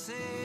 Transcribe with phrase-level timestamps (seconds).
[0.00, 0.40] HC.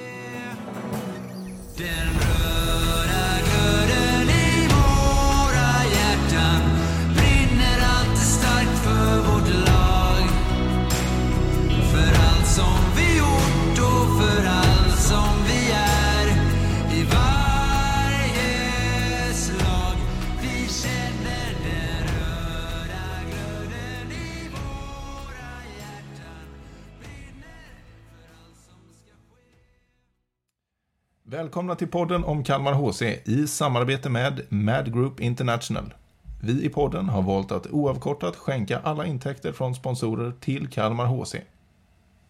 [31.46, 35.94] Välkomna till podden om Kalmar HC i samarbete med Mad Group International.
[36.42, 41.36] Vi i podden har valt att oavkortat skänka alla intäkter från sponsorer till Kalmar HC.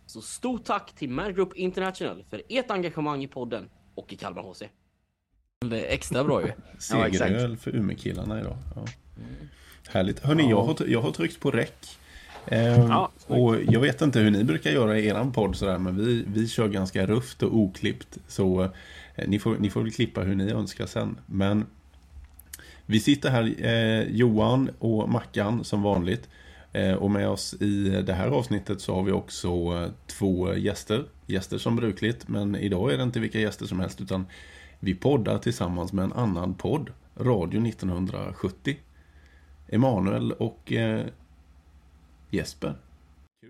[0.05, 4.41] Så stort tack till Mad Group International för ert engagemang i podden och i Kalmar
[4.41, 4.64] HC.
[5.66, 6.52] Det är extra bra ju.
[6.80, 8.58] Segeröl för Umeå-killarna idag.
[8.76, 8.86] Ja.
[9.90, 10.20] Härligt.
[10.20, 11.98] Hörni, jag, har, jag har tryckt på räck.
[12.48, 16.05] Eh, Ja, och jag vet inte hur ni brukar göra i eran podd sådär, men
[16.05, 18.18] vi, vi kör ganska rufft och oklippt.
[18.27, 18.70] Så
[19.16, 21.20] Eh, ni, får, ni får väl klippa hur ni önskar sen.
[21.26, 21.66] Men
[22.85, 26.30] vi sitter här, eh, Johan och Mackan som vanligt.
[26.76, 31.05] Eh, och med oss i det här avsnittet så har vi också eh, två gäster.
[31.26, 34.26] Gäster som brukligt, men idag är det inte vilka gäster som helst utan
[34.80, 38.77] vi poddar tillsammans med en annan podd, Radio 1970.
[39.68, 41.05] Emanuel och eh,
[42.30, 42.76] Jesper.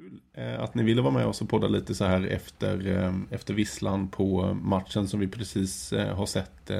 [0.05, 3.13] Kul eh, att ni ville vara med oss och podda lite så här efter, eh,
[3.29, 6.71] efter visslan på matchen som vi precis eh, har sett.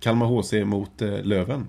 [0.00, 1.68] Kalmar HC mot Löven.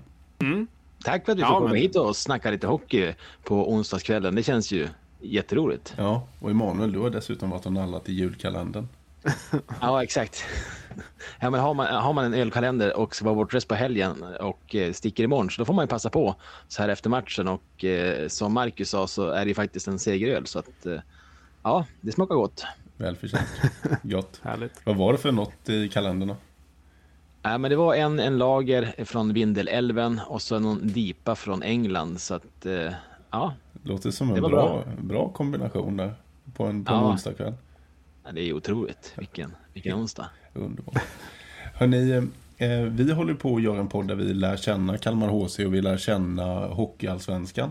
[1.04, 3.12] Tack för att vi Ja, får komma men- hit och snacka lite hockey
[3.44, 4.34] på onsdagskvällen.
[4.34, 4.88] Det känns ju
[5.20, 5.94] jätteroligt.
[5.98, 8.88] Ja, och Emanuel, du har dessutom varit och nallat i julkalendern.
[9.80, 10.44] Ja, exakt.
[11.40, 14.74] Ja, men har, man, har man en ölkalender och ska vara bortrest på helgen och
[14.74, 16.34] eh, sticker imorgon så då får man ju passa på
[16.68, 19.98] så här efter matchen och eh, som Marcus sa så är det ju faktiskt en
[19.98, 21.00] segeröl så att eh,
[21.62, 22.64] ja, det smakar gott.
[22.96, 23.48] Välförtjänt.
[24.02, 24.40] Gott.
[24.42, 24.72] Härligt.
[24.84, 26.36] Vad var det för något i kalenderna?
[27.42, 32.20] Ja, men det var en, en lager från Vindelälven och så någon dipa från England
[32.20, 32.92] så att eh,
[33.30, 36.14] ja, Låter som en var bra, bra kombination där.
[36.54, 37.10] På en, på en Ja.
[37.10, 37.54] onsdagkväll.
[38.32, 39.12] Det är otroligt.
[39.16, 40.26] Vilken, vilken onsdag.
[40.54, 41.02] Underbart.
[41.74, 42.12] Hörni,
[42.58, 45.74] eh, vi håller på att göra en podd där vi lär känna Kalmar HC och
[45.74, 47.70] vi lär känna Hockeyallsvenskan.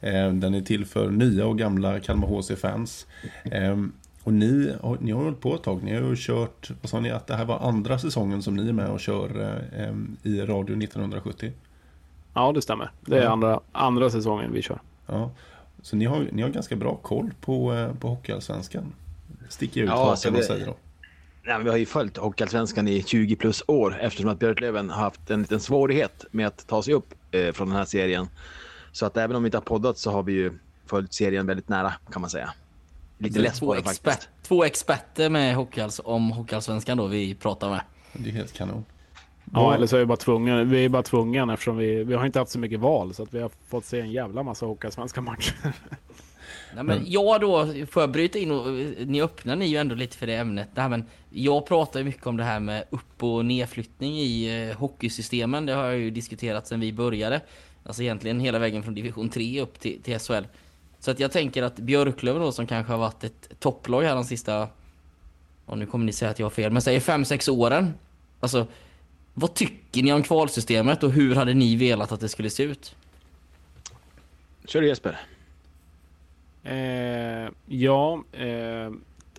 [0.00, 3.06] Eh, den är till för nya och gamla Kalmar HC-fans.
[3.44, 3.76] Eh,
[4.22, 5.82] och ni, har- ni har hållit på ett tag.
[5.82, 8.68] Ni har ju kört, vad sa ni, att det här var andra säsongen som ni
[8.68, 9.94] är med och kör eh,
[10.32, 11.52] i Radio 1970.
[12.34, 12.90] Ja, det stämmer.
[13.00, 14.78] Det är andra, andra säsongen vi kör.
[15.06, 15.30] Ja.
[15.82, 18.92] Så ni har, ni har ganska bra koll på, eh, på Hockeyallsvenskan.
[19.48, 20.76] Sticker ut Ja, hakan alltså och det- säger då.
[21.42, 25.30] Nej, vi har ju följt Hockeyallsvenskan i 20 plus år eftersom att Björklöven har haft
[25.30, 28.28] en liten svårighet med att ta sig upp eh, från den här serien.
[28.92, 30.52] Så att även om vi inte har poddat så har vi ju
[30.86, 32.50] följt serien väldigt nära kan man säga.
[33.18, 34.28] Lite lätt två, på det expert, faktiskt.
[34.42, 37.80] två experter med hockeyalls, om Hockeyallsvenskan då vi pratar med.
[38.12, 38.84] Det är helt kanon.
[39.52, 40.64] Ja, Vad- eller så är vi bara tvungna.
[40.64, 43.34] Vi är bara tvungna eftersom vi, vi har inte haft så mycket val så att
[43.34, 45.54] vi har fått se en jävla massa hockeyallsvenska matcher.
[46.74, 48.72] Nej, men jag då, får jag bryta in och
[49.06, 50.68] ni öppnar ni ju ändå lite för det ämnet.
[50.74, 54.68] Det här, men jag pratar ju mycket om det här med upp och nedflyttning i
[54.68, 55.66] eh, hockeysystemen.
[55.66, 57.40] Det har jag ju diskuterat sedan vi började.
[57.84, 60.44] Alltså egentligen hela vägen från division 3 upp till, till SHL.
[60.98, 64.24] Så att jag tänker att Björklöven då som kanske har varit ett topplag här de
[64.24, 64.68] sista,
[65.66, 67.94] och nu kommer ni säga att jag har fel, men säg 5-6 åren.
[68.40, 68.66] Alltså,
[69.34, 72.96] vad tycker ni om kvalsystemet och hur hade ni velat att det skulle se ut?
[74.64, 75.20] Kör Jesper.
[76.66, 78.92] Eh, ja, eh,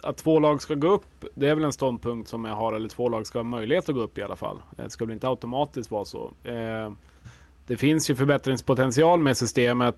[0.04, 2.90] att två lag ska gå upp, det är väl en ståndpunkt som jag har, eller
[2.90, 4.58] två lag ska ha möjlighet att gå upp i alla fall.
[4.78, 6.32] Eh, det ska väl inte automatiskt vara så.
[6.44, 6.92] Eh,
[7.68, 9.96] det finns ju förbättringspotential med systemet,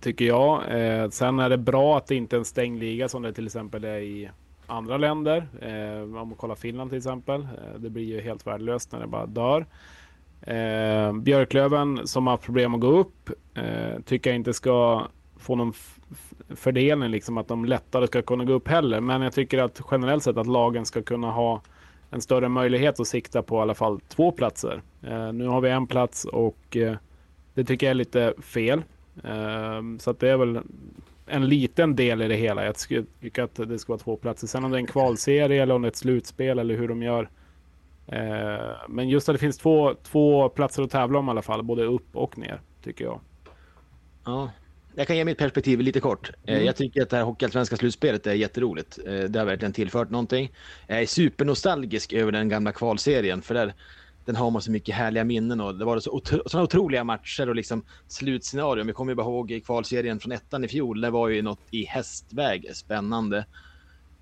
[0.00, 0.80] tycker jag.
[0.80, 3.46] Eh, sen är det bra att det inte är en stängd liga som det till
[3.46, 4.30] exempel är i
[4.66, 5.48] andra länder.
[5.60, 7.40] Eh, om man kollar Finland till exempel.
[7.40, 9.66] Eh, det blir ju helt värdelöst när det bara dör.
[10.40, 15.06] Eh, Björklöven som har haft problem att gå upp eh, tycker jag inte ska
[15.38, 15.72] få någon
[16.48, 19.00] fördelning, liksom att de lättare ska kunna gå upp heller.
[19.00, 21.62] Men jag tycker att generellt sett att lagen ska kunna ha
[22.10, 24.82] en större möjlighet att sikta på i alla fall två platser.
[25.02, 26.96] Eh, nu har vi en plats och eh,
[27.54, 28.82] det tycker jag är lite fel.
[29.24, 30.60] Eh, så att det är väl
[31.26, 32.64] en liten del i det hela.
[32.64, 32.76] Jag
[33.20, 34.46] tycker att det ska vara två platser.
[34.46, 37.02] Sen om det är en kvalserie eller om det är ett slutspel eller hur de
[37.02, 37.28] gör.
[38.06, 41.62] Eh, men just att det finns två, två platser att tävla om i alla fall,
[41.62, 43.20] både upp och ner, tycker jag.
[44.24, 44.50] Ja.
[44.98, 46.30] Jag kan ge mitt perspektiv lite kort.
[46.46, 48.98] Eh, Jag tycker att det här Hockeyallsvenska slutspelet är jätteroligt.
[49.06, 50.52] Eh, Det har verkligen tillfört någonting.
[50.86, 53.74] Jag är supernostalgisk över den gamla kvalserien för där
[54.24, 57.48] den har man så mycket härliga minnen och det var så otro, såna otroliga matcher
[57.48, 58.86] och liksom slutscenarion.
[58.86, 61.00] Vi kommer ju bara ihåg i kvalserien från ettan i fjol.
[61.00, 63.44] Det var ju något i hästväg spännande.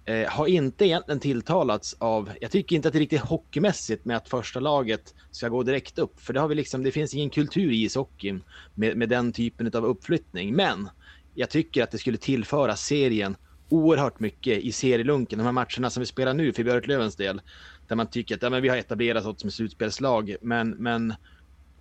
[0.08, 4.16] Eh, har inte egentligen tilltalats av, jag tycker inte att det är riktigt hockeymässigt med
[4.16, 6.20] att första laget ska gå direkt upp.
[6.20, 8.42] För det, har vi liksom, det finns ingen kultur i ishockeyn
[8.74, 10.54] med, med den typen av uppflyttning.
[10.54, 10.88] Men
[11.34, 13.36] jag tycker att det skulle tillföra serien
[13.68, 15.38] oerhört mycket i serielunken.
[15.38, 17.40] De här matcherna som vi spelar nu för Björklövens del.
[17.88, 20.36] Där man tycker att ja, men vi har etablerat oss som slutspelslag.
[20.40, 21.14] Men, men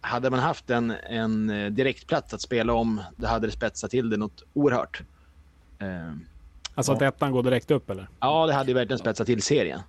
[0.02, 4.10] hade man haft en, en eh, direktplats att spela om, då hade det spetsat till
[4.10, 5.02] det något oerhört.
[5.80, 6.14] Eh,
[6.76, 8.08] Alltså att ettan går direkt upp eller?
[8.20, 9.80] ja, det hade ju verkligen spetsat till serien.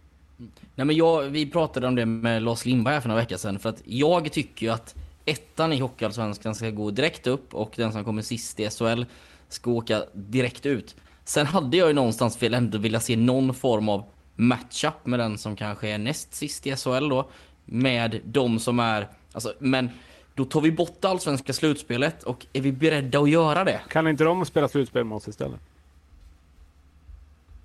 [0.75, 3.59] Nej men jag, vi pratade om det med Lars Lindberg här för några veckor sedan.
[3.59, 4.95] För att jag tycker ju att
[5.25, 9.05] ettan i Hockeyallsvenskan ska gå direkt upp och den som kommer sist i SHL
[9.49, 10.97] ska åka direkt ut.
[11.25, 14.05] Sen hade jag ju någonstans väl ändå vilja se någon form av
[14.35, 17.29] matchup med den som kanske är näst sist i SHL då.
[17.65, 19.91] Med de som är, alltså, men
[20.35, 23.81] då tar vi bort det allsvenska slutspelet och är vi beredda att göra det?
[23.89, 25.61] Kan inte de spela slutspel med oss istället?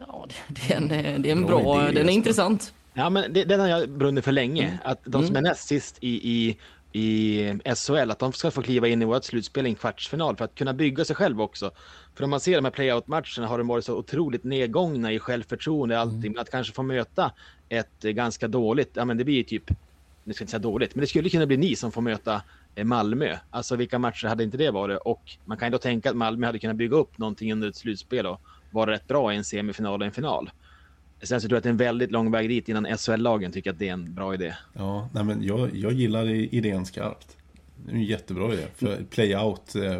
[0.07, 2.73] Ja, det, är en, det är en Bra bra, den är intressant.
[2.93, 4.79] Ja, men det, den har jag brunnit för länge.
[4.83, 6.57] Att de som är näst sist i, i,
[6.93, 10.45] i SHL, att de ska få kliva in i vårt slutspel i en kvartsfinal för
[10.45, 11.71] att kunna bygga sig själv också.
[12.15, 15.95] För om man ser de här playout-matcherna har de varit så otroligt nedgångna i självförtroende
[15.95, 16.31] och allting.
[16.31, 17.31] Men att kanske få möta
[17.69, 19.69] ett eh, ganska dåligt, ja men det blir typ,
[20.23, 22.41] nu ska jag inte säga dåligt, men det skulle kunna bli ni som får möta
[22.75, 23.37] eh, Malmö.
[23.49, 24.99] Alltså vilka matcher hade inte det varit?
[25.05, 27.75] Och man kan ju då tänka att Malmö hade kunnat bygga upp någonting under ett
[27.75, 28.41] slutspel och
[28.71, 30.51] vara rätt bra i en semifinal och en final.
[31.23, 33.69] Sen så tror jag att det är en väldigt lång väg dit innan SHL-lagen tycker
[33.71, 34.55] att det är en bra idé.
[34.73, 37.37] Ja, nej men jag, jag gillar idén skarpt.
[37.85, 38.65] Det är en jättebra idé.
[38.75, 39.99] För playout, eh,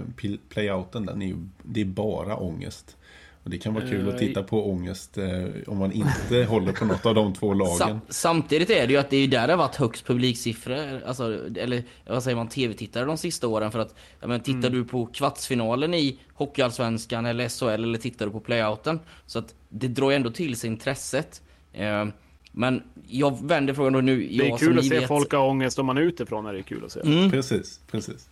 [0.50, 2.98] playouten, den är ju, det är bara ångest.
[3.44, 5.26] Och det kan vara kul att Eh, titta på ångest eh,
[5.68, 7.78] om man inte håller på något av de två lagen.
[7.78, 11.02] Sam, samtidigt är det ju att det är ju där det har varit högst publiksiffror,
[11.06, 13.72] alltså, eller vad säger man, tv-tittare de sista åren.
[13.72, 18.32] För att, ja, men, tittar du på kvartsfinalen i Hockeyallsvenskan eller SHL eller tittar du
[18.32, 19.00] på playouten.
[19.26, 21.42] Så att det drar ju ändå till sig intresset.
[21.74, 22.06] Eh,
[22.52, 24.28] men jag vänder frågan då nu.
[24.28, 26.54] Det är jag, kul att se vet- folk ha ångest om man är utifrån är
[26.54, 27.00] det kul att se.
[27.00, 27.32] Mm.
[27.32, 28.30] Precis, precis.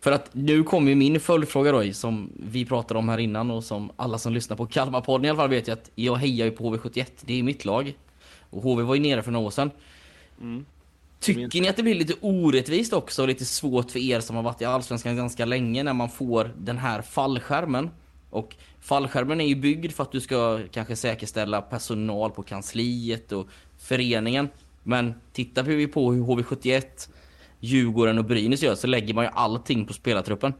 [0.00, 3.92] För att nu kommer min följdfråga då, som vi pratade om här innan och som
[3.96, 6.64] alla som lyssnar på Kalmarpodden i alla fall vet ju att jag hejar ju på
[6.64, 7.06] HV71.
[7.20, 7.94] Det är mitt lag.
[8.50, 9.70] Och HV var ju nere för några år sedan.
[11.20, 14.42] Tycker ni att det blir lite orättvist också och lite svårt för er som har
[14.42, 17.90] varit i Allsvenskan ganska länge när man får den här fallskärmen?
[18.30, 23.46] Och fallskärmen är ju byggd för att du ska kanske säkerställa personal på kansliet och
[23.78, 24.48] föreningen.
[24.82, 26.82] Men tittar vi på hur HV71,
[27.60, 30.52] Djurgården och Brynäs gör så lägger man ju allting på spelartruppen.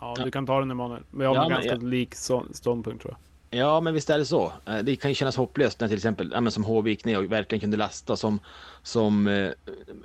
[0.00, 1.02] Ja, du kan ta den Emanuel.
[1.10, 2.14] Men jag har Ja, ganska jag- lik
[2.52, 3.18] ståndpunkt tror jag.
[3.50, 4.52] Ja, men visst är det så.
[4.66, 7.18] Eh, Det kan ju kännas hopplöst när till exempel ja, men som HV gick ner
[7.18, 8.40] och verkligen kunde lasta som,
[8.82, 9.50] som eh,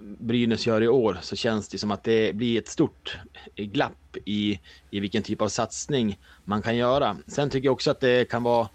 [0.02, 3.18] Brynäs gör i år så känns det som att det blir ett stort
[3.56, 4.60] glapp i,
[4.90, 7.18] i vilken typ av satsning man kan göra.
[7.28, 8.70] Sen tycker jag också att det kan vara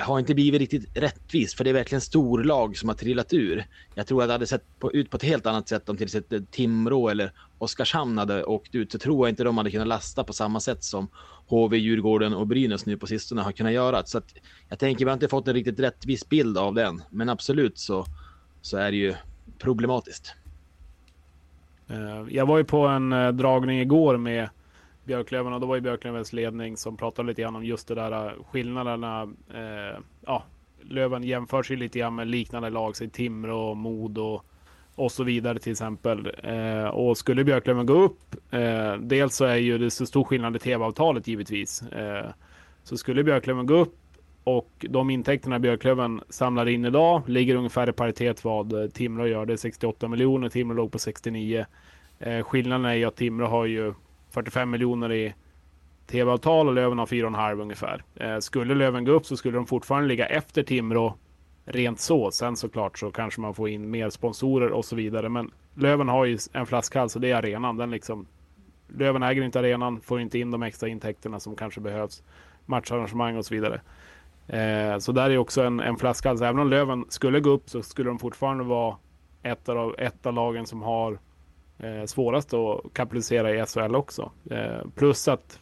[0.00, 3.66] har inte blivit riktigt rättvist för det är verkligen storlag som har trillat ur.
[3.94, 6.04] Jag tror att det hade sett på, ut på ett helt annat sätt om till
[6.04, 8.92] exempel Timrå eller Oskarshamn hade åkt ut.
[8.92, 11.08] Så tror jag inte de hade kunnat lasta på samma sätt som
[11.46, 14.04] HV, Djurgården och Brynäs nu på sistone har kunnat göra.
[14.04, 14.34] Så att
[14.68, 17.02] jag tänker vi har inte fått en riktigt rättvis bild av den.
[17.10, 18.06] Men absolut så,
[18.62, 19.14] så är det ju
[19.58, 20.34] problematiskt.
[21.88, 24.48] Eh, jag var ju på en eh, dragning igår med
[25.12, 28.26] Björklöven och då var ju Björklövens ledning som pratade lite grann om just det där
[28.26, 29.22] äh, skillnaderna.
[29.54, 30.44] Eh, ja,
[30.80, 34.42] Löven jämför sig lite grann med liknande lag, som Timrå, Modo
[34.94, 36.30] och så vidare till exempel.
[36.42, 40.56] Eh, och skulle Björklöven gå upp, eh, dels så är ju det så stor skillnad
[40.56, 41.82] i tv-avtalet givetvis.
[41.82, 42.30] Eh,
[42.82, 43.98] så skulle Björklöven gå upp
[44.44, 49.46] och de intäkterna Björklöven samlar in idag ligger ungefär i paritet vad Timrå gör.
[49.46, 51.66] Det är 68 miljoner, Timrå låg på 69.
[52.18, 53.94] Eh, skillnaden är ju att Timrå har ju
[54.32, 55.34] 45 miljoner i
[56.06, 58.02] tv-avtal och Löven har 4,5 ungefär.
[58.14, 61.14] Eh, skulle Löven gå upp så skulle de fortfarande ligga efter Timrå
[61.64, 62.30] rent så.
[62.30, 65.28] Sen såklart så kanske man får in mer sponsorer och så vidare.
[65.28, 67.76] Men Löven har ju en flaskhals och det är arenan.
[67.76, 68.26] Den liksom,
[68.88, 72.22] Löven äger inte arenan, får inte in de extra intäkterna som kanske behövs.
[72.66, 73.80] Matcharrangemang och så vidare.
[74.46, 76.40] Eh, så där är också en, en flaskhals.
[76.40, 78.96] Även om Löven skulle gå upp så skulle de fortfarande vara
[79.42, 81.18] ett av, ett av lagen som har
[81.82, 84.30] eh, svårast att kapitalisera i SHL också.
[84.50, 85.60] Eh, plus att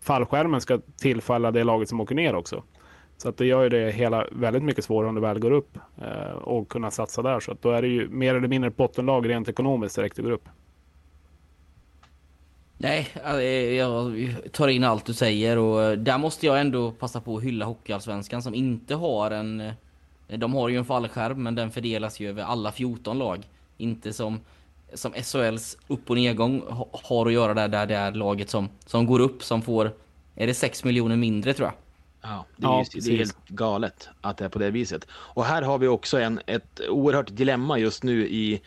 [0.00, 2.62] fallskärmen ska tillfalla det laget som åker ner också.
[3.16, 5.78] Så att det gör ju det hela väldigt mycket svårare om det väl går upp
[6.02, 7.40] eh, och kunna satsa där.
[7.40, 10.22] Så att då är det ju mer eller mindre ett bottenlag rent ekonomiskt direkt det
[10.22, 10.48] går upp.
[12.82, 13.40] Nej, eh,
[13.74, 14.12] jag
[14.52, 17.64] tar in allt du säger och eh, där måste jag ändå passa på att hylla
[17.64, 19.60] Hockeyallsvenskan som inte har en...
[19.60, 23.48] Eh, de har ju en fallskärm men den fördelas ju över alla 14 lag.
[23.76, 24.40] Inte som,
[24.94, 28.68] som SHLs upp och nedgång ha- har att göra där, där det är laget som,
[28.86, 29.92] som går upp som får...
[30.36, 31.74] Är det 6 miljoner mindre tror jag?
[32.30, 35.06] Ja, det är, Ja, just, det är helt galet att det är på det viset.
[35.12, 38.60] Och här har vi också en, ett oerhört dilemma just nu i,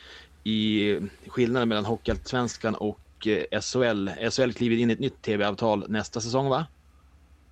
[0.44, 0.96] i
[1.28, 4.10] skillnaden mellan Hockeyallsvenskan och eh, SHL.
[4.32, 6.66] SHL kliver in i ett nytt tv-avtal nästa säsong va?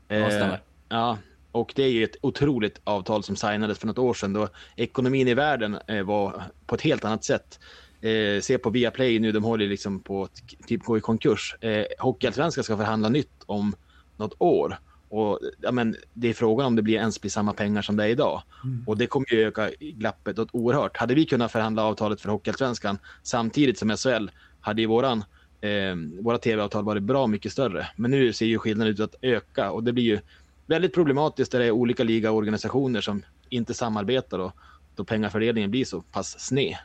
[0.08, 0.54] Ja, stämmer.
[0.54, 0.60] Eh,
[0.90, 1.18] ja,
[1.52, 5.28] och det är ju ett otroligt avtal som signades för något år sedan då ekonomin
[5.28, 7.60] i världen eh, var på ett helt annat sätt.
[8.02, 11.56] Eh, se på Viaplay nu, de håller liksom på att typ gå i konkurs.
[11.62, 13.76] Eh, Hockeyallsvenskan ska förhandla nytt om
[14.18, 14.80] något år.
[15.10, 18.04] Och, ja, men, det är frågan om det blir ens blir samma pengar som det
[18.04, 18.42] är idag.
[18.88, 20.98] Och det kommer ju öka glappet oerhört.
[20.98, 24.30] Hade vi kunnat förhandla avtalet för Hockeyallsvenskan samtidigt som SHL
[24.62, 25.24] hade ju våran,
[25.62, 27.88] eh, våra tv-avtal varit bra mycket större.
[27.96, 30.20] Men nu ser ju skillnaden ut att öka och det blir ju
[30.66, 34.52] väldigt problematiskt där det är olika ligaorganisationer som inte samarbetar och
[34.96, 36.76] då pengafördelningen blir så pass sned.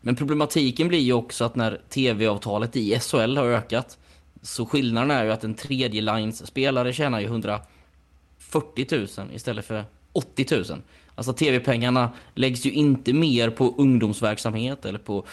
[0.00, 3.98] Men problematiken blir ju också att när tv-avtalet i SHL har ökat
[4.42, 9.84] så skillnaden är ju att en tredje lines spelare tjänar ju 140 000 istället för
[10.12, 10.64] 80 000.
[11.14, 15.26] Alltså tv-pengarna läggs ju inte mer på ungdomsverksamhet eller på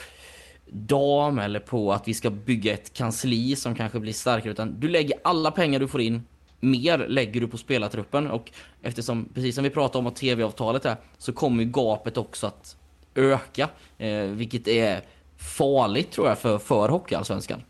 [0.66, 4.88] dam eller på att vi ska bygga ett kansli som kanske blir starkare utan du
[4.88, 6.24] lägger alla pengar du får in
[6.60, 10.96] mer lägger du på spelartruppen och eftersom precis som vi pratade om att tv-avtalet är
[11.18, 12.78] så kommer ju gapet också att
[13.16, 15.02] öka eh, vilket är
[15.38, 17.62] farligt tror jag för, för Hockeyallsvenskan.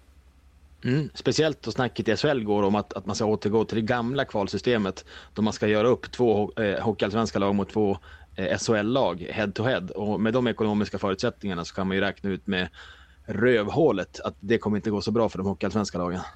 [0.84, 1.10] Mm.
[1.14, 4.25] Speciellt då snacket i SHL går om att, att man ska återgå till det gamla
[4.25, 7.98] kvalsystemet då man ska göra upp två eh, hockeyallsvenska lag mot två
[8.36, 9.88] eh, SHL-lag head to head.
[9.96, 12.68] Och med de ekonomiska förutsättningarna så kan man ju räkna ut med
[13.25, 16.20] rövhålet att det kommer inte gå så bra för de hockeyallsvenska lagen.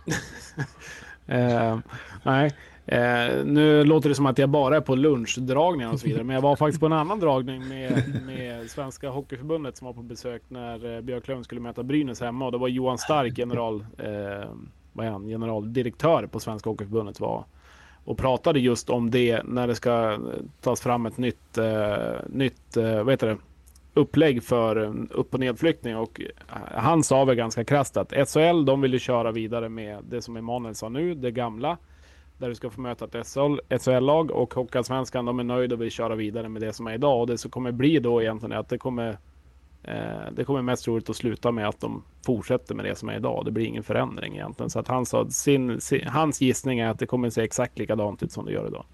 [1.31, 1.79] Eh,
[2.23, 2.51] nej,
[2.91, 6.23] eh, nu låter det som att jag bara är på lunchdragningar och så vidare.
[6.23, 10.01] Men jag var faktiskt på en annan dragning med, med Svenska Hockeyförbundet som var på
[10.01, 12.45] besök när eh, Björklöven skulle möta Brynäs hemma.
[12.45, 14.49] Och det var Johan Stark, general, eh,
[14.93, 17.45] vad är han, generaldirektör på Svenska Hockeyförbundet var
[18.09, 20.19] och pratade just om det när det ska eh,
[20.61, 23.37] tas fram ett nytt, eh, nytt eh, vad heter det,
[23.93, 28.81] upplägg för upp och nedflyttning och eh, han sa väl ganska krasst att SHL de
[28.81, 31.77] vill ju köra vidare med det som Emanuel sa nu, det gamla
[32.39, 35.91] där du ska få möta ett SHL SHL-lag och Hockeyallsvenskan de är nöjda och vill
[35.91, 38.57] köra vidare med det som är idag och det som kommer bli då egentligen är
[38.57, 39.17] att det kommer
[39.83, 43.15] eh, det kommer mest troligt att sluta med att de fortsätter med det som är
[43.15, 43.45] idag.
[43.45, 44.69] Det blir ingen förändring egentligen.
[44.69, 48.23] Så att han sa, sin, sin, hans gissning är att det kommer se exakt likadant
[48.23, 48.85] ut som det gör idag.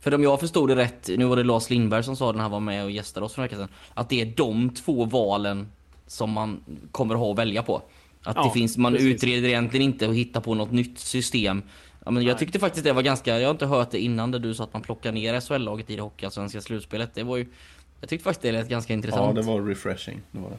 [0.00, 2.42] För om jag förstod det rätt, nu var det Lars Lindberg som sa det när
[2.42, 5.04] han var med och gästade oss för en vecka sedan, att det är de två
[5.04, 5.68] valen
[6.06, 6.60] som man
[6.90, 7.82] kommer ha att välja på.
[8.22, 9.14] Att Ja, det finns, man precis.
[9.14, 11.62] utreder egentligen inte och hittar på något nytt system.
[12.06, 14.38] Ja, men jag tyckte faktiskt det var ganska, jag har inte hört det innan där
[14.38, 17.10] du sa att man plockar ner SHL-laget i det hockeyallsvenska slutspelet.
[17.14, 17.46] Det var ju,
[18.00, 19.34] jag tyckte faktiskt det lät ganska Ja, intressant.
[19.36, 20.20] det var refreshing.
[20.30, 20.56] Det var det.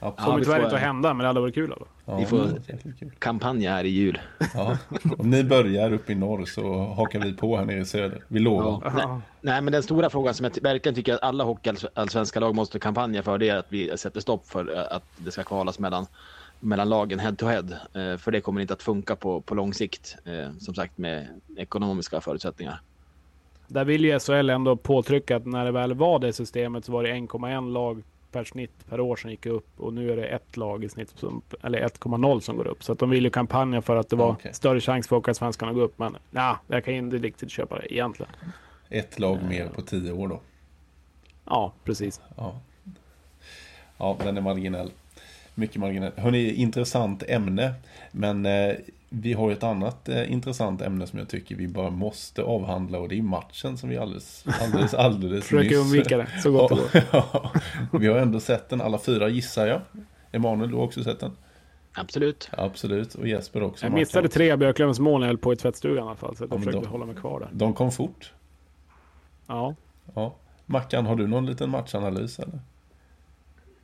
[0.00, 1.72] Ja, Kommer tyvärr inte att hända, men det hade varit kul.
[1.72, 1.86] Alltså.
[2.04, 2.60] Ja, Vi får-
[2.98, 3.10] kul.
[3.18, 4.20] Kampanja här i jul.
[4.54, 4.78] Ja.
[5.18, 8.22] Om ni börjar uppe i norr så hakar vi på här nere i söder.
[8.28, 8.80] Vi lovar.
[8.84, 8.90] Ja.
[9.06, 12.78] Nej, nej, men den stora frågan som jag verkligen tycker att alla hockeyallsvenska lag måste
[12.78, 16.06] kampanja för det är att vi sätter stopp för eh, att det ska kvalas mellan,
[16.60, 17.78] mellan lagen head to head.
[17.94, 21.28] Eh, För det kommer inte att funka på, på lång sikt, eh, som sagt med
[21.56, 22.80] ekonomiska förutsättningar.
[23.68, 27.02] Där vill ju SHL ändå påtrycka att när det väl var det systemet så var
[27.02, 30.56] det 1,1 lag per snitt per år som gick upp och nu är det ett
[30.56, 32.84] lag i snitt som, eller 1,0 som går upp.
[32.84, 34.54] Så att de vill ju kampanja för att det var Okej.
[34.54, 35.98] större chans för Hockeyallsvenskan att gå upp.
[35.98, 38.32] Men nej, jag kan inte riktigt köpa det egentligen.
[38.88, 40.40] Ett lag mer på tio år då.
[41.44, 42.20] Ja, precis.
[42.36, 42.60] Ja,
[43.98, 44.90] ja den är marginell.
[45.58, 46.12] Mycket marginell.
[46.16, 47.74] Hörrni, intressant ämne.
[48.12, 48.74] Men eh,
[49.08, 53.08] vi har ett annat eh, intressant ämne som jag tycker vi bara måste avhandla och
[53.08, 55.78] det är matchen som vi alldeles, alldeles, alldeles Försöker nyss...
[55.78, 57.48] undvika det så gott det går.
[57.98, 59.80] Vi har ändå sett den alla fyra gissar jag.
[60.32, 61.32] Emanuel, du har också sett den?
[61.92, 62.50] Absolut.
[62.52, 63.86] Absolut, och Jesper också.
[63.86, 66.36] Jag missade tre av Björklövens mål när jag höll på i tvättstugan i alla fall.
[66.36, 67.48] Så jag Ja, men försökte då- hålla mig kvar där.
[67.52, 68.32] De kom fort.
[69.46, 69.74] Ja.
[70.14, 70.34] Ja.
[70.66, 72.58] Mackan, har du någon liten matchanalys eller?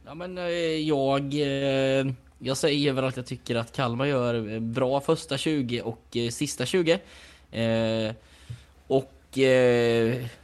[0.06, 0.44] Ja men eh,
[0.88, 1.34] jag...
[1.34, 2.06] Eh,
[2.44, 6.66] jag säger väl att jag tycker att Kalmar gör eh, bra första 20 och sista
[6.66, 6.98] 20.
[8.86, 9.38] Och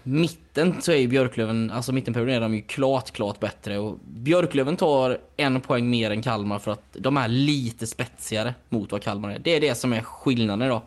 [0.03, 3.79] mitten så är ju Björklöven, alltså mittenperioden är de ju klart, klart bättre.
[3.79, 8.93] Och Björklöven tar en poäng mer än Kalmar för att de är lite spetsigare mot
[8.93, 9.39] vad Kalmar är.
[9.39, 10.83] Det är det som är skillnaden då.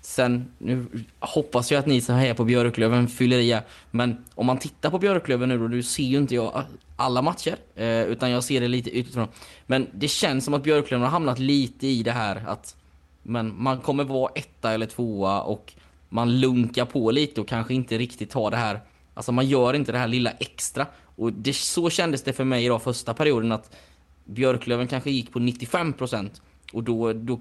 [0.00, 0.86] Sen, nu
[1.18, 3.52] hoppas jag att ni som hejar på Björklöven fyller i.
[3.52, 3.62] här.
[3.90, 6.64] Men om man tittar på Björklöven nu då, nu ser ju inte jag
[6.96, 7.56] alla matcher.
[7.74, 9.28] Eh, utan jag ser det lite utifrån.
[9.66, 12.76] Men det känns som att Björklöven har hamnat lite i det här att
[13.22, 15.72] men man kommer vara etta eller tvåa och
[16.08, 18.80] man lunkar på lite och kanske inte riktigt tar det här.
[19.14, 20.86] Alltså man gör inte det här lilla extra.
[21.16, 23.76] Och det, så kändes det för mig idag första perioden att
[24.24, 26.42] Björklöven kanske gick på 95 procent.
[26.72, 27.40] och då, då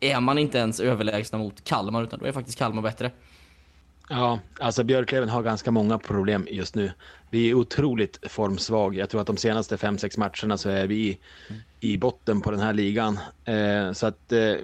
[0.00, 3.10] är man inte ens överlägsna mot Kalmar utan då är faktiskt Kalmar bättre.
[4.08, 6.92] Ja, alltså Björklöven har ganska många problem just nu.
[7.30, 8.96] Vi är otroligt formsvag.
[8.96, 11.18] Jag tror att de senaste fem sex matcherna så är vi
[11.80, 13.18] i botten på den här ligan.
[13.44, 14.54] Eh, så att eh,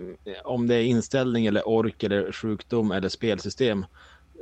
[0.45, 3.87] om det är inställning eller ork eller sjukdom eller spelsystem.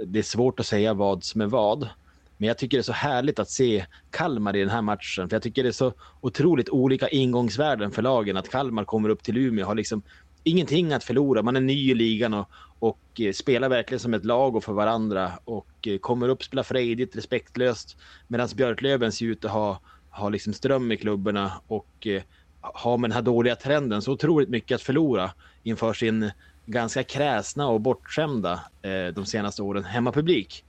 [0.07, 1.89] Det är svårt att säga vad som är vad.
[2.37, 5.29] Men jag tycker det är så härligt att se Kalmar i den här matchen.
[5.29, 8.37] För jag tycker det är så otroligt olika ingångsvärden för lagen.
[8.37, 10.03] Att Kalmar kommer upp till Umeå och har liksom
[10.45, 11.43] ingenting att förlora.
[11.43, 14.73] Man är ny i ligan och, och eh, spelar verkligen som ett lag och för
[14.73, 15.33] varandra.
[15.45, 17.97] Och eh, kommer upp, spelar frejdigt, respektlöst.
[18.29, 19.81] Medan Björklöven ser ut att ha,
[20.11, 22.23] ha liksom ström i klubborna och eh,
[22.61, 25.31] har med den här dåliga trenden så otroligt mycket att förlora
[25.63, 26.31] inför sin
[26.67, 30.65] ganska kräsna och bortskämda eh, de senaste åren hemmapublik.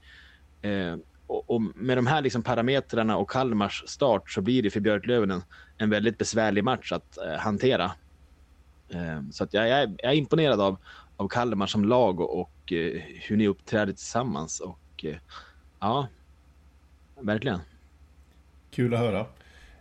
[0.62, 0.96] Eh,
[1.26, 5.30] och, och med de här liksom parametrarna och Kalmars start så blir det för Björklöven
[5.30, 5.42] en,
[5.78, 7.92] en väldigt besvärlig match att eh, hantera.
[8.94, 10.76] Ehm, så att jag, jag, är, jag är imponerad av,
[11.16, 14.60] av Kalmar som lag och, och eh, hur ni uppträder tillsammans.
[14.60, 15.16] Och eh,
[15.80, 16.08] ja,
[17.20, 17.60] verkligen.
[18.70, 19.26] Kul att höra.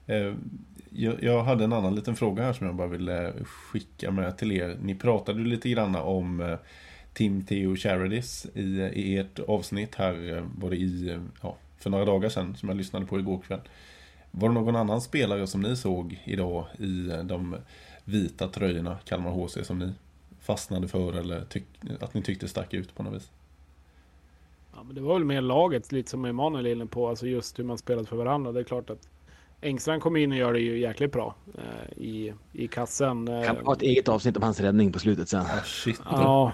[0.08, 0.50] Ehm,
[0.90, 4.52] jag, jag hade en annan liten fråga här som jag bara ville skicka med till
[4.52, 4.78] er.
[4.82, 6.58] Ni pratade lite grann om eh,
[7.14, 8.62] Tim Theo Charities i,
[8.94, 13.06] i ert avsnitt här, var det i, ja, för några dagar sedan som jag lyssnade
[13.06, 13.62] på igår kväll.
[14.32, 17.56] Var det någon annan spelare som ni såg idag i de
[18.10, 19.92] vita tröjorna, Kalmar HC, som ni
[20.42, 21.64] fastnade för eller tyck,
[22.00, 23.32] att ni tyckte stack ut på något vis?
[24.76, 27.60] Ja, men det var väl mer laget, lite som Emanuel är inne på, alltså just
[27.60, 28.52] hur man spelat för varandra.
[28.52, 29.08] Det är klart att
[29.62, 33.28] Engstrand kommer in och gör det ju jäkligt bra eh, i, i kassen.
[33.28, 35.42] Eh, Kan ha ett eget avsnitt om hans räddning på slutet sen.
[35.42, 36.02] Ah, shit.
[36.12, 36.52] Ja,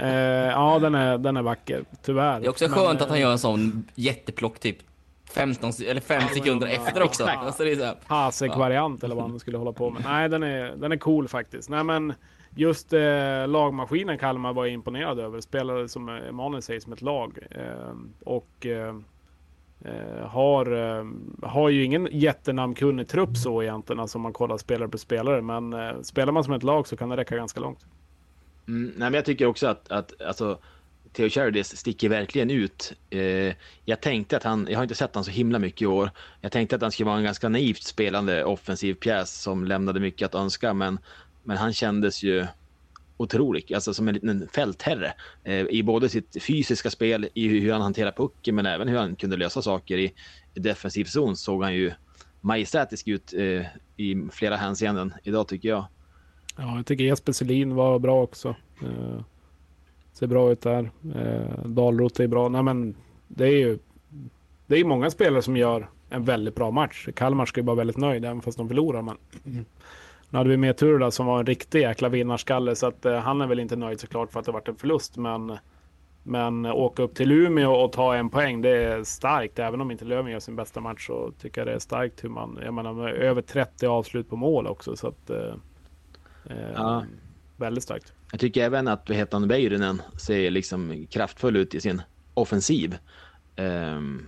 [0.00, 2.40] eh, ja den, är, den är vacker, tyvärr.
[2.40, 4.78] Det är också Men, skönt att han eh, gör en sån jätteplock typ
[5.32, 7.22] 15 eller 5 sekunder efter också.
[7.22, 7.42] Exakt.
[7.42, 10.02] Alltså det är så här, Hasek-variant eller vad han skulle hålla på med.
[10.04, 11.70] Nej, den är, den är cool faktiskt.
[11.70, 12.14] Nej, men
[12.54, 15.40] just eh, lagmaskinen Kalmar var jag imponerad över.
[15.40, 17.38] Spelade som Emanuel säger som ett lag.
[17.50, 17.94] Eh,
[18.24, 18.96] och eh,
[19.84, 21.04] eh, har, eh,
[21.42, 25.42] har ju ingen jättenamnkunnig trupp så egentligen, alltså om man kollar spelare på spelare.
[25.42, 27.86] Men eh, spelar man som ett lag så kan det räcka ganska långt.
[28.68, 30.58] Mm, nej, men jag tycker också att, att alltså,
[31.12, 32.92] Theo Charities sticker verkligen ut.
[33.10, 36.10] Eh, jag tänkte att han, jag har inte sett han så himla mycket i år.
[36.40, 40.26] Jag tänkte att han skulle vara en ganska naivt spelande offensiv pjäs som lämnade mycket
[40.26, 40.98] att önska, men,
[41.42, 42.46] men han kändes ju
[43.16, 45.12] otrolig, alltså som en liten fältherre
[45.44, 49.16] eh, i både sitt fysiska spel, i hur han hanterar pucken, men även hur han
[49.16, 50.12] kunde lösa saker i,
[50.54, 51.92] i defensiv zon såg han ju
[52.40, 53.66] majestätisk ut eh,
[53.96, 55.86] i flera hänseenden idag tycker jag.
[56.56, 58.56] Ja, jag tycker Jesper Selin var bra också.
[58.82, 59.20] Eh,
[60.18, 60.90] ser bra ut där.
[61.14, 62.48] Eh, Dalroth är bra.
[62.48, 62.94] Nej, men
[63.28, 63.78] det är ju
[64.66, 67.08] det är många spelare som gör en väldigt bra match.
[67.14, 69.02] Kalmar ska ju vara väldigt nöjd även fast de förlorar.
[69.02, 69.16] Men
[70.30, 73.40] nu hade vi med Turda som var en riktig jäkla vinnarskalle så att eh, han
[73.40, 75.16] är väl inte nöjd såklart för att det varit en förlust.
[75.16, 75.56] Men,
[76.22, 79.58] men åka upp till Umeå och ta en poäng, det är starkt.
[79.58, 82.28] Även om inte Löven gör sin bästa match så tycker jag det är starkt hur
[82.28, 84.96] man, jag menar över 30 avslut på mål också.
[84.96, 85.54] Så att, eh,
[86.44, 87.04] eh, Ja.
[87.56, 88.12] Väldigt starkt.
[88.30, 92.02] Jag tycker även att Vetan Väyrynen ser liksom kraftfull ut i sin
[92.34, 92.98] offensiv.
[93.56, 94.26] Um...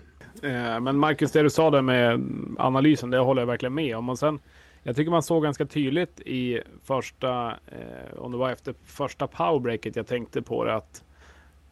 [0.81, 2.21] Men Marcus, det du sa där med
[2.59, 4.09] analysen, det håller jag verkligen med om.
[4.09, 4.41] Och sen,
[4.83, 9.97] jag tycker man såg ganska tydligt i första, eh, om det var efter första powerbreaket
[9.97, 11.05] jag tänkte på det att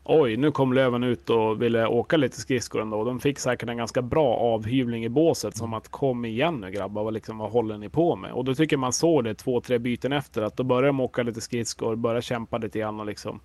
[0.09, 3.05] oj, nu kom Löven ut och ville åka lite skridskor ändå.
[3.05, 7.05] De fick säkert en ganska bra avhyvling i båset som att kom igen nu grabbar,
[7.05, 8.33] vad, liksom, vad håller ni på med?
[8.33, 11.23] Och då tycker man såg det två, tre byten efter att då börjar de åka
[11.23, 13.40] lite skridskor, börjar kämpa lite grann och liksom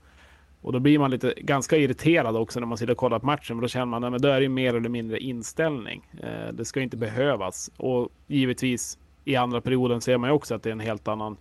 [0.62, 3.56] och då blir man lite ganska irriterad också när man sitter och kollar på matchen.
[3.56, 6.10] Men då känner man att då är det mer eller mindre inställning.
[6.23, 7.71] Eh, det ska inte behövas.
[7.78, 11.38] Och givetvis i andra perioden ser man ju också att det är en helt annan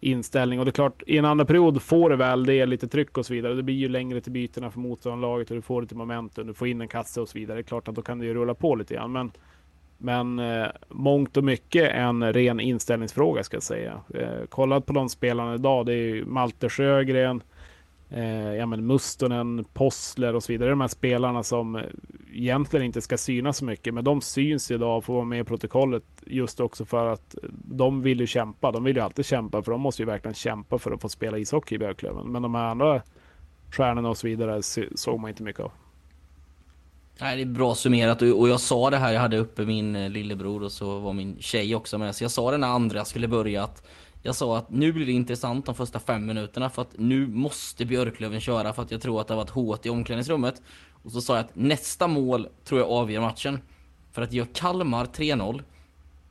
[0.00, 0.58] inställning.
[0.58, 3.26] Och det är klart, i en andra period får du väl det lite tryck och
[3.26, 3.54] så vidare.
[3.54, 6.46] Det blir ju längre till bytena för motståndarlaget och du får lite momentum.
[6.46, 7.56] Du får in en kasse och så vidare.
[7.56, 9.12] Det är klart att då kan det ju rulla på lite grann.
[9.12, 9.30] Men,
[9.98, 14.00] men eh, mångt och mycket en ren inställningsfråga ska jag säga.
[14.14, 15.86] Eh, kollat på de spelarna idag.
[15.86, 17.42] Det är ju Malte Sjögren,
[18.10, 20.70] eh, ja, men Mustonen, Possler och så vidare.
[20.70, 21.82] De här spelarna som
[22.32, 25.44] egentligen inte ska synas så mycket, men de syns idag och får vara med i
[25.44, 28.72] protokollet just också för att de vill ju kämpa.
[28.72, 31.38] De vill ju alltid kämpa, för de måste ju verkligen kämpa för att få spela
[31.38, 32.32] ishockey i Björklöven.
[32.32, 33.02] Men de här andra
[33.70, 34.62] stjärnorna och så vidare
[34.94, 35.72] såg man inte mycket av.
[37.20, 40.10] Nej, det är bra summerat och jag sa det här, jag hade uppe min eh,
[40.10, 42.14] lillebror och så var min tjej också med.
[42.14, 43.86] Så jag sa det när andra skulle börja att
[44.22, 47.84] jag sa att nu blir det intressant de första fem minuterna för att nu måste
[47.84, 50.62] Björklöven köra för att jag tror att det har varit hårt i omklädningsrummet.
[51.02, 53.60] Och så sa jag att nästa mål tror jag avgör matchen.
[54.12, 55.62] För att gör Kalmar 3-0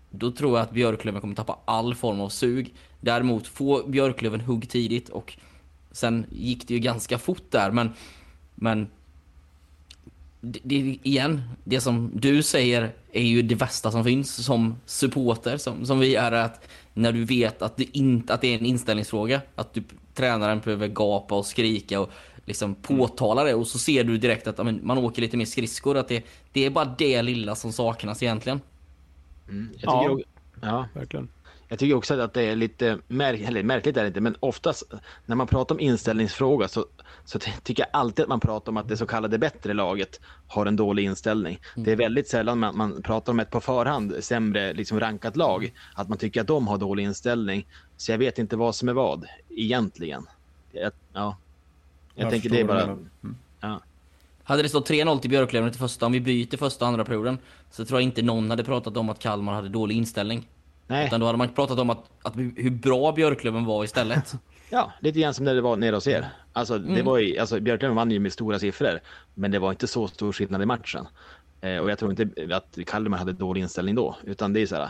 [0.09, 2.75] då tror jag att Björklöven kommer tappa all form av sug.
[3.01, 5.37] Däremot får Björklöven hugg tidigt och
[5.91, 7.91] sen gick det ju ganska fort där men,
[8.55, 8.87] men
[10.41, 15.57] det, det, igen, det som du säger är ju det bästa som finns som supporter,
[15.57, 18.65] som, som vi är, att när du vet att det, inte, att det är en
[18.65, 22.09] inställningsfråga, att du, tränaren behöver gapa och skrika och
[22.45, 26.07] liksom påtala det och så ser du direkt att man åker lite mer skridskor, att
[26.07, 28.61] det, det är bara det lilla som saknas egentligen.
[29.49, 30.09] Mm, jag Ja.
[30.09, 30.27] också-
[30.61, 30.87] ja.
[30.93, 31.29] Verkligen.
[31.69, 34.83] Jag tycker också att det är lite märk eller märkligt, är det inte, men oftast
[35.25, 36.85] när man pratar om inställningsfråga så,
[37.25, 40.19] så ty- tycker jag alltid att man pratar om att det så kallade bättre laget
[40.47, 41.59] har en dålig inställning.
[41.75, 45.73] Det är väldigt sällan man, man pratar om ett på förhand sämre liksom rankat lag,
[45.95, 47.67] att man tycker att de har dålig inställning.
[47.97, 50.25] Så jag vet inte vad som är vad egentligen.
[50.71, 51.37] Jag, ja.
[52.15, 52.85] jag, Jag tänker det är bara...
[52.85, 52.97] menar.
[53.59, 53.81] Ja.
[54.43, 57.37] Hade det stått 3-0 till Björklöven till första, om vi byter första och andra perioden,
[57.71, 60.47] så tror jag inte någon hade pratat om att Kalmar hade dålig inställning.
[60.87, 64.33] Nej, Utan då hade man pratat om att, att hur bra Björklöven var istället.
[64.69, 66.27] Ja, lite grann som när det var nere hos er.
[66.53, 67.05] Alltså, det Mm.
[67.05, 68.99] var ju, alltså, Björklöven vann ju med stora siffror,
[69.33, 71.07] men det var inte så stor skillnad i matchen.
[71.61, 74.75] Eh, och jag tror inte att Kalmar hade dålig inställning då, utan det är så
[74.75, 74.89] här,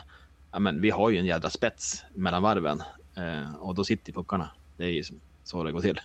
[0.52, 2.84] ja, men vi har ju en jädra spets mellan varven
[3.18, 4.50] eh, och då sitter puckarna.
[4.78, 5.04] Det är ju
[5.44, 6.00] så det går till.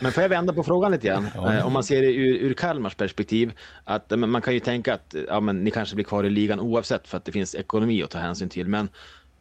[0.00, 1.28] Men får jag vända på frågan lite grann?
[1.34, 1.54] Ja.
[1.54, 3.52] Eh, om man ser det ur, ur Kalmars perspektiv,
[3.84, 7.08] att man kan ju tänka att ja, men ni kanske blir kvar i ligan oavsett
[7.08, 8.68] för att det finns ekonomi att ta hänsyn till.
[8.68, 8.88] Men,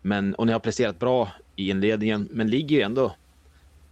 [0.08, 3.16] men, och ni har presterat bra i inledningen, men ligger ju ändå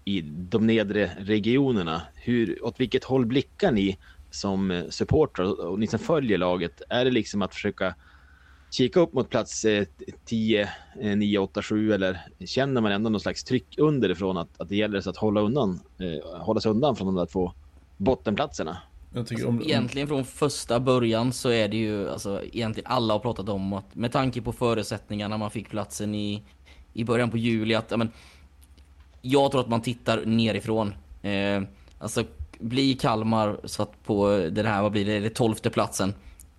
[0.05, 2.01] i de nedre regionerna.
[2.15, 3.97] Hur, åt vilket håll blickar ni
[4.31, 6.81] som eh, supportrar och ni som följer laget?
[6.89, 7.95] Är det liksom att försöka
[8.71, 9.65] kika upp mot plats
[10.25, 10.69] 10,
[11.15, 15.01] 9, 8, 7 eller känner man ändå någon slags tryck underifrån att, att det gäller
[15.01, 17.51] så att hålla, undan, eh, hålla sig undan från de där två
[17.97, 18.77] bottenplatserna?
[19.23, 23.19] Tycker om, om, Egentligen från första början så är det ju, alltså egentligen alla har
[23.19, 26.43] pratat om att med tanke på förutsättningarna man fick platsen i,
[26.93, 28.11] i början på juli att, men,
[29.21, 30.93] jag tror att man tittar nerifrån.
[31.21, 31.61] Eh,
[31.99, 32.23] alltså
[32.59, 36.13] blir Kalmar satt på den här, vad blir det, det tolfte platsen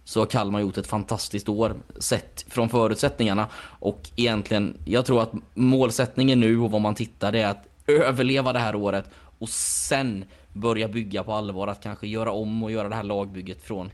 [0.05, 3.49] så har Kalmar gjort ett fantastiskt år sett från förutsättningarna.
[3.57, 8.53] Och egentligen, jag tror att målsättningen nu och vad man tittar det är att överleva
[8.53, 10.25] det här året och sen
[10.57, 11.69] börja bygga på allvar.
[11.69, 13.91] Att kanske göra om och göra det här lagbygget från,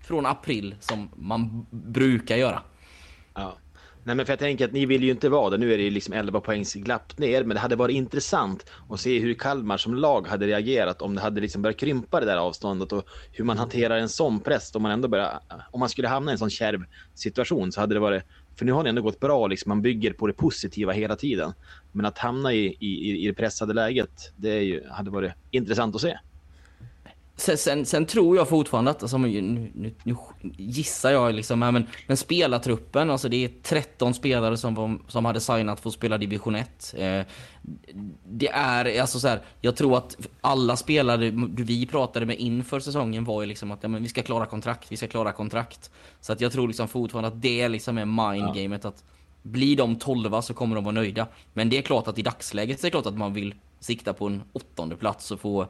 [0.00, 2.62] från april som man brukar göra.
[3.34, 3.56] Ja.
[4.04, 5.58] Nej, men för jag tänker att ni vill ju inte vara det.
[5.58, 9.00] Nu är det ju liksom 11 poängs glapp ner, men det hade varit intressant att
[9.00, 12.36] se hur Kalmar som lag hade reagerat om det hade liksom börjat krympa det där
[12.36, 16.08] avståndet och hur man hanterar en sån press om man ändå börjar, om man skulle
[16.08, 18.22] hamna i en sån kärv situation så hade det varit,
[18.56, 21.52] för nu har ni ändå gått bra liksom, man bygger på det positiva hela tiden.
[21.92, 25.94] Men att hamna i, i, i det pressade läget, det är ju, hade varit intressant
[25.94, 26.18] att se.
[27.40, 29.42] Sen, sen, sen tror jag fortfarande att, alltså, nu,
[29.74, 30.16] nu, nu
[30.56, 35.40] gissar jag liksom, här, men, men spelartruppen, alltså det är 13 spelare som, som hade
[35.40, 36.94] signat för att spela division 1.
[36.98, 37.22] Eh,
[38.24, 43.24] det är, alltså så här, jag tror att alla spelare vi pratade med inför säsongen
[43.24, 45.90] var ju liksom att ja, men vi ska klara kontrakt, vi ska klara kontrakt.
[46.20, 49.04] Så att jag tror liksom fortfarande att det liksom är mindgamet att
[49.42, 51.26] blir de 12 så kommer de vara nöjda.
[51.52, 54.12] Men det är klart att i dagsläget så är det klart att man vill sikta
[54.12, 55.66] på en åttonde plats och få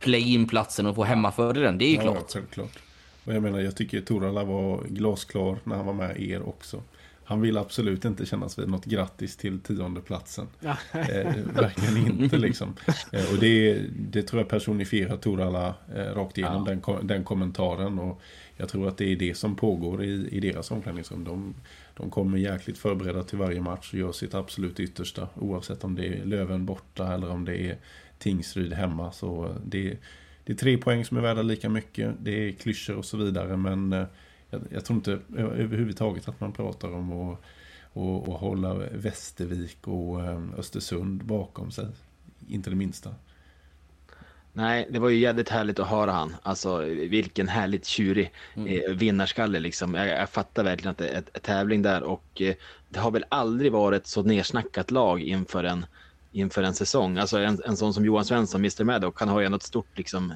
[0.00, 1.78] play-in-platsen och få hemmafördelen.
[1.78, 2.32] Det är ju Ja, klart.
[2.32, 2.78] självklart.
[3.24, 6.82] Och jag menar, jag tycker Torala var glasklar när han var med er också.
[7.24, 10.46] Han vill absolut inte kännas vid något grattis till tiondeplatsen.
[10.60, 10.76] Ja.
[10.92, 12.74] Eh, verkligen inte liksom.
[13.12, 16.70] Eh, och det, det tror jag personifierar Torala eh, rakt igenom, Ja.
[16.70, 17.98] den, ko- den kommentaren.
[17.98, 18.20] Och
[18.56, 21.24] jag tror att det är det som pågår i, i deras omklädningsrum.
[21.24, 21.54] De,
[21.96, 25.28] de kommer jäkligt förberedda till varje match och gör sitt absolut yttersta.
[25.34, 27.76] Oavsett om det är Löven borta eller om det är
[28.18, 29.12] Tingsryd hemma.
[29.12, 29.96] Så det,
[30.44, 32.14] det är tre poäng som är värda lika mycket.
[32.22, 33.56] Det är klyschor och så vidare.
[33.56, 34.04] Men eh,
[34.54, 37.38] jag, jag tror inte överhuvudtaget att man pratar om att
[37.94, 41.86] och, och hålla Västervik och eh, Östersund bakom sig.
[42.48, 43.14] Inte det minsta.
[44.52, 46.36] Nej, det var ju jävligt härligt att höra han.
[46.42, 49.94] Alltså vilken härligt tjurig eh, vinnarskalle liksom.
[49.94, 52.54] Jag, jag fattar verkligen att det är ett, ett tävling där och eh,
[52.88, 55.86] det har väl aldrig varit så nersnackat lag inför en,
[56.32, 57.18] inför en säsong.
[57.18, 59.98] Alltså en, en sån som Johan Svensson, Mr Maddock, han har ju ändå ett stort
[59.98, 60.32] liksom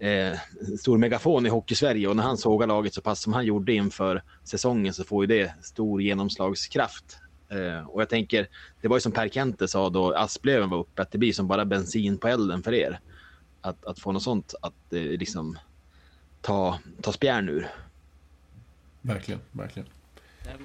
[0.00, 0.38] eh,
[0.78, 4.22] stor megafon i Hockey-Sverige och när han sågar laget så pass som han gjorde inför
[4.44, 7.18] säsongen så får ju det stor genomslagskraft.
[7.48, 8.48] Eh, och jag tänker,
[8.80, 11.48] det var ju som Per Kente sa då Asplöven var uppe, att det blir som
[11.48, 13.00] bara bensin på elden för er
[13.60, 15.58] att, att få något sånt att eh, liksom
[16.40, 17.68] ta, ta spjärn ur.
[19.00, 19.88] Verkligen, verkligen.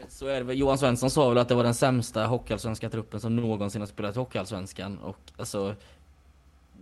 [0.10, 0.54] Så är det.
[0.54, 4.16] Johan Svensson sa väl att det var den sämsta hockeyallsvenska truppen som någonsin har spelat
[4.16, 4.98] i hockeyallsvenskan.
[4.98, 5.76] Och alltså...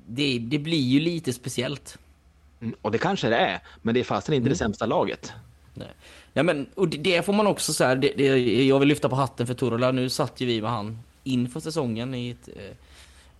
[0.08, 1.98] Det, det blir ju lite speciellt.
[2.64, 5.34] Mm, Och det kanske det är, men det är fasen inte det sämsta laget.
[5.74, 5.88] Nej.
[6.34, 9.10] Ja, men, och det, det får man också så här, det, det, jag vill lyfta
[9.10, 9.92] på hatten för Torola.
[9.92, 12.76] Nu satt ju vi med han inför säsongen i ett eh,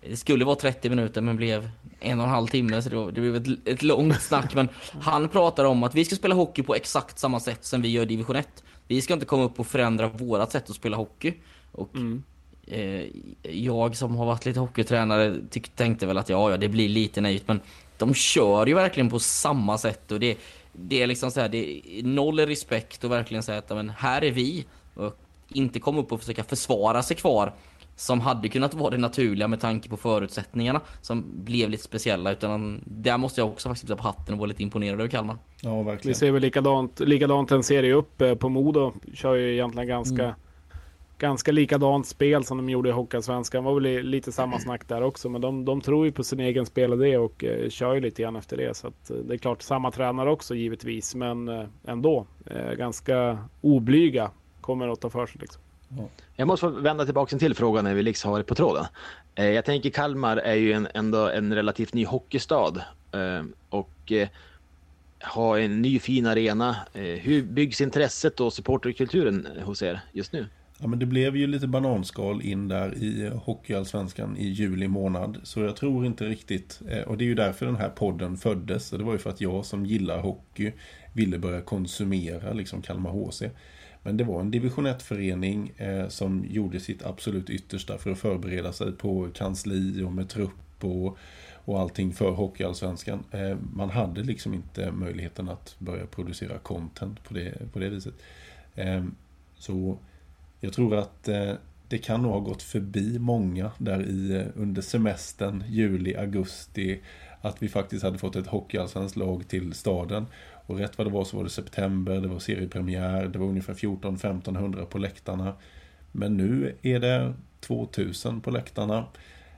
[0.08, 3.12] det skulle vara 30 minuter men blev en och en halv timme så det, var,
[3.12, 4.54] det blev ett, ett långt snack.
[4.54, 4.68] Men
[5.00, 8.02] han pratar om att vi ska spela hockey på exakt samma sätt som vi gör
[8.02, 8.64] i division 1.
[8.88, 11.34] Vi ska inte komma upp och förändra vårat sätt att spela hockey.
[11.72, 12.22] Och mm.
[12.66, 13.06] eh,
[13.50, 17.20] jag som har varit lite hockeytränare tyck, tänkte väl att ja, ja, det blir lite
[17.20, 17.48] naivt.
[17.48, 17.60] Men
[17.98, 20.38] de kör ju verkligen på samma sätt och det,
[20.72, 24.24] det är liksom så här, det är noll respekt och verkligen säga att men här
[24.24, 24.66] är vi.
[24.94, 27.52] Och inte komma upp och försöka försvara sig kvar
[27.96, 32.82] som hade kunnat vara det naturliga med tanke på förutsättningarna som blev lite speciella utan
[32.86, 35.36] där måste jag också faktiskt på hatten och vara lite imponerad över Kalmar.
[35.60, 36.12] Ja, verkligen.
[36.12, 38.92] Vi ser väl likadant, likadant en serie upp eh, på Modo.
[39.14, 40.34] Kör ju egentligen ganska mm.
[41.18, 43.64] Ganska likadant spel som de gjorde i Hockeyallsvenskan.
[43.64, 45.28] var väl lite samma snack där också.
[45.28, 48.36] Men de, de tror ju på sin egen spelidé och eh, kör ju lite grann
[48.36, 48.76] efter det.
[48.76, 51.14] Så att, eh, det är klart samma tränare också givetvis.
[51.14, 55.40] Men eh, ändå eh, ganska oblyga kommer att ta för sig.
[55.40, 55.62] Liksom.
[56.36, 58.84] Jag måste vända tillbaka till frågan när vi liksom har det på tråden.
[59.34, 64.28] Eh, jag tänker Kalmar är ju en, ändå en relativt ny hockeystad eh, och eh,
[65.20, 66.76] har en ny fin arena.
[66.92, 70.46] Hur byggs intresset och supporterkulturen hos er just nu?
[70.84, 75.40] Ja, men det blev ju lite bananskal in där i eh, Hockeyallsvenskan i juli månad.
[75.42, 78.90] Så jag tror inte riktigt, eh, och det är ju därför den här podden föddes.
[78.90, 80.72] Det var ju för att jag som gillar hockey
[81.12, 83.42] ville börja konsumera liksom Kalmar HC.
[84.02, 88.72] Men det var en division 1-förening eh, som gjorde sitt absolut yttersta för att förbereda
[88.72, 91.18] sig på kansli och med trupp och,
[91.54, 93.24] och allting för Hockeyallsvenskan.
[93.72, 98.14] Man hade liksom inte möjligheten att börja producera content på det, på det viset.
[99.58, 99.98] Så
[100.64, 101.52] jag tror att eh,
[101.88, 107.00] det kan nog ha gått förbi många där i eh, under semestern, juli, augusti,
[107.40, 110.26] att vi faktiskt hade fått ett Hockeyallsvenskt lag till staden.
[110.66, 113.74] Och rätt vad det var så var det september, det var seriepremiär, det var ungefär
[113.74, 115.52] 14-1500 på läktarna.
[116.12, 119.04] Men nu är det 2000 på läktarna.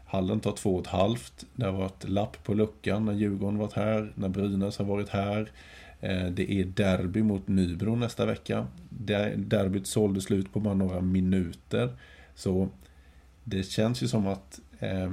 [0.07, 1.45] Hallen tar två och ett halvt.
[1.55, 5.51] Det har varit lapp på luckan när Djurgården varit här, när Brynäs har varit här.
[6.01, 8.67] Eh, det är derby mot Nybro nästa vecka.
[9.37, 11.91] Derbyt sålde slut på bara några minuter.
[12.35, 12.69] Så
[13.45, 15.11] det känns ju som att eh,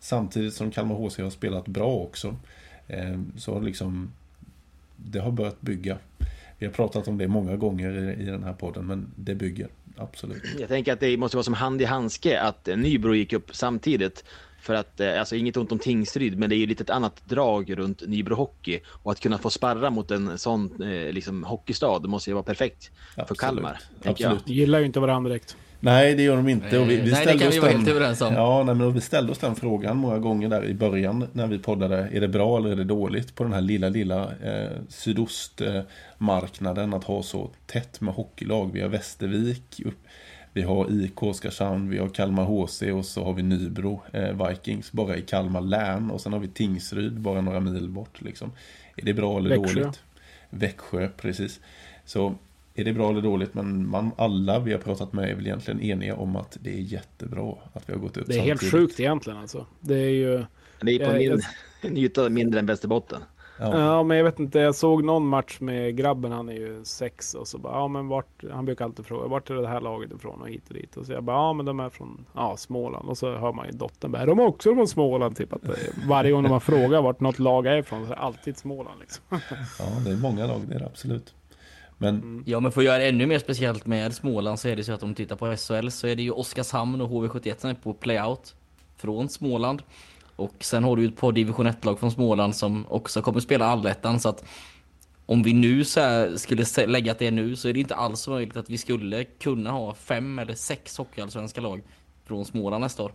[0.00, 2.36] samtidigt som Kalmar HC har spelat bra också
[2.88, 4.10] eh, så har liksom
[4.96, 5.98] det har börjat bygga.
[6.58, 9.68] Vi har pratat om det många gånger i, den här podden, men det bygger.
[9.96, 10.42] Absolut.
[10.58, 14.24] Jag tänker att det måste vara som hand i handske att Nybro gick upp samtidigt.
[14.66, 17.22] För att, eh, alltså inget ont om Tingsryd, men det är ju lite ett annat
[17.24, 18.80] drag runt Nybro Hockey.
[19.02, 22.44] Och att kunna få sparra mot en sån eh, liksom, hockeystad, det måste ju vara
[22.44, 23.28] perfekt Absolut.
[23.28, 23.80] för Kalmar.
[24.04, 24.42] Absolut.
[24.46, 24.56] Jag.
[24.56, 25.56] Gillar ju inte varandra direkt.
[25.80, 26.78] Nej, det gör de inte.
[26.78, 28.34] Och vi, vi nej, det kan vi vara helt överens om.
[28.34, 31.58] Ja, nej, men vi ställde oss den frågan många gånger där i början när vi
[31.58, 32.08] poddade.
[32.12, 37.04] Är det bra eller är det dåligt på den här lilla, lilla eh, sydostmarknaden att
[37.04, 38.72] ha så tätt med hockeylag?
[38.72, 39.98] Vi har Västervik, upp,
[40.56, 44.92] vi har IK Oskarshamn, vi har Kalmar HC och så har vi Nybro eh, Vikings
[44.92, 46.10] bara i Kalmar län.
[46.10, 48.20] Och sen har vi Tingsryd bara några mil bort.
[48.22, 48.52] Liksom.
[48.96, 49.80] Är det bra eller Växjö.
[49.80, 50.00] dåligt?
[50.50, 51.60] Växjö, precis.
[52.04, 52.34] Så
[52.74, 53.54] är det bra eller dåligt?
[53.54, 56.80] Men man, alla vi har pratat med är väl egentligen eniga om att det är
[56.80, 58.60] jättebra att vi har gått upp Det är samtidigt.
[58.62, 59.66] helt sjukt egentligen alltså.
[59.80, 60.44] Det är ju...
[60.80, 61.42] Det är på min,
[61.82, 61.98] jag...
[61.98, 63.20] yta mindre än Västerbotten.
[63.58, 63.78] Ja.
[63.78, 64.02] ja.
[64.02, 64.58] men jag vet inte.
[64.58, 66.32] Jag såg någon match med grabben.
[66.32, 69.50] Han är ju sex och så bara, ja men vart, han brukar alltid fråga, vart
[69.50, 70.96] är det här laget ifrån och hit och dit.
[70.96, 73.08] Och så jag bara, ja men de är från, ja Småland.
[73.08, 75.36] Och så hör man ju dottern bara, är de också från Småland?
[75.36, 75.62] Typ att
[76.08, 79.24] varje gång man frågar vart något lag är ifrån så är det alltid Småland liksom.
[79.78, 81.34] Ja, det är många lag är det absolut.
[81.98, 82.14] Men...
[82.14, 82.44] Mm.
[82.46, 84.92] Ja men för att göra det ännu mer speciellt med Småland så är det så
[84.92, 87.74] att om du tittar på SHL så är det ju Oskarshamn och HV71 som är
[87.74, 88.54] på playout
[88.96, 89.82] från Småland.
[90.36, 93.66] Och sen har du ju ett par division 1-lag från Småland som också kommer spela
[93.66, 94.44] allettan så att
[95.26, 98.70] om vi nu så skulle lägga det nu så är det inte alls möjligt att
[98.70, 101.82] vi skulle kunna ha fem eller sex hockeyallsvenska lag
[102.24, 103.12] från Småland nästa år.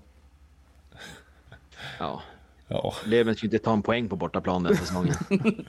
[1.99, 2.21] Ja.
[2.67, 2.93] ja.
[3.05, 5.15] Leven ska inte ta en poäng på bortaplan den säsongen.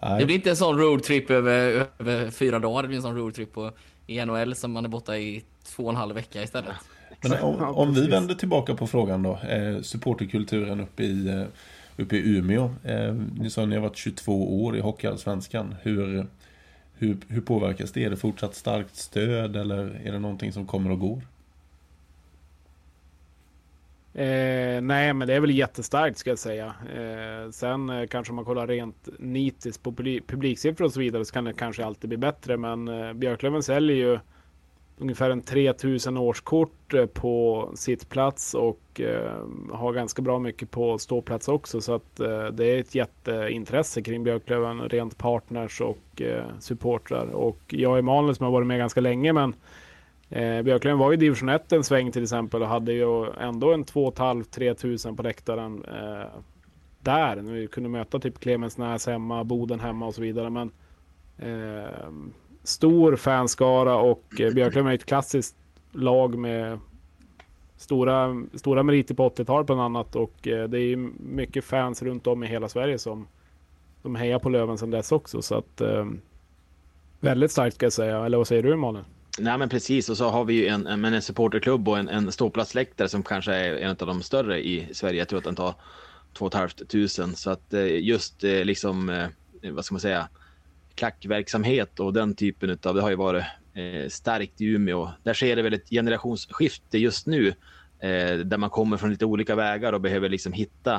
[0.00, 0.18] ja.
[0.18, 2.82] Det blir inte en sån roadtrip över, över fyra dagar.
[2.82, 3.72] Det blir en sån roadtrip på,
[4.06, 6.74] i NHL som man är borta i två och en halv vecka istället.
[7.20, 9.38] Men om, om vi vänder tillbaka på frågan då.
[9.48, 11.44] Eh, supporterkulturen uppe i, eh,
[11.96, 12.70] uppe i Umeå.
[12.84, 15.74] Eh, ni sa att ni har varit 22 år i Hockeyallsvenskan.
[15.82, 16.26] Hur,
[16.94, 18.04] hur, hur påverkas det?
[18.04, 21.22] Är det fortsatt starkt stöd eller är det någonting som kommer och går?
[24.14, 26.74] Eh, nej, men det är väl jättestarkt ska jag säga.
[26.96, 29.92] Eh, sen eh, kanske om man kollar rent nitiskt på
[30.26, 32.56] publiksiffror och så vidare så kan det kanske alltid bli bättre.
[32.56, 34.18] Men eh, Björklöven säljer ju
[34.98, 39.32] ungefär en 3000 årskort eh, på sittplats och eh,
[39.72, 41.80] har ganska bra mycket på ståplats också.
[41.80, 46.22] Så att eh, det är ett jätteintresse kring Björklöven, rent partners och
[46.58, 47.26] supportrar.
[47.26, 49.54] Och jag är Emanuel som har varit med ganska länge men
[50.64, 54.10] Björklöven var i division 1 en sväng till exempel och hade ju ändå en 2
[54.10, 55.84] 500-3 tusen på läktaren
[57.00, 57.36] där.
[57.36, 60.50] Vi kunde möta typ Clemensnäs hemma, Boden hemma och så vidare.
[60.50, 60.70] Men
[62.64, 65.56] stor fanskara och eh, Björklöven är ett klassiskt
[65.92, 66.78] lag med
[67.76, 72.44] stora, stora meriter på 80-talet bland annat och eh, det är mycket fans runt om
[72.44, 73.26] i hela Sverige som,
[74.02, 75.42] de hejar på Löven sedan dess också.
[75.42, 76.06] Så att, eh,
[77.20, 78.26] väldigt starkt ska jag säga.
[78.26, 79.04] Eller vad säger du Malin?
[79.38, 82.32] Nej men precis och så har vi ju en, en, en supporterklubb och en, en
[82.32, 85.18] ståplatsläktare som kanske är en av de större i Sverige.
[85.18, 85.74] Jag tror att den tar
[86.32, 86.68] 2 500
[87.34, 89.28] så att just liksom
[89.72, 90.28] vad ska man säga
[90.94, 95.10] klackverksamhet och den typen av det har ju varit eh, starkt i Umeå.
[95.22, 97.48] Där sker det väl ett generationsskifte just nu
[97.98, 100.94] eh, där man kommer från lite olika vägar och behöver liksom hitta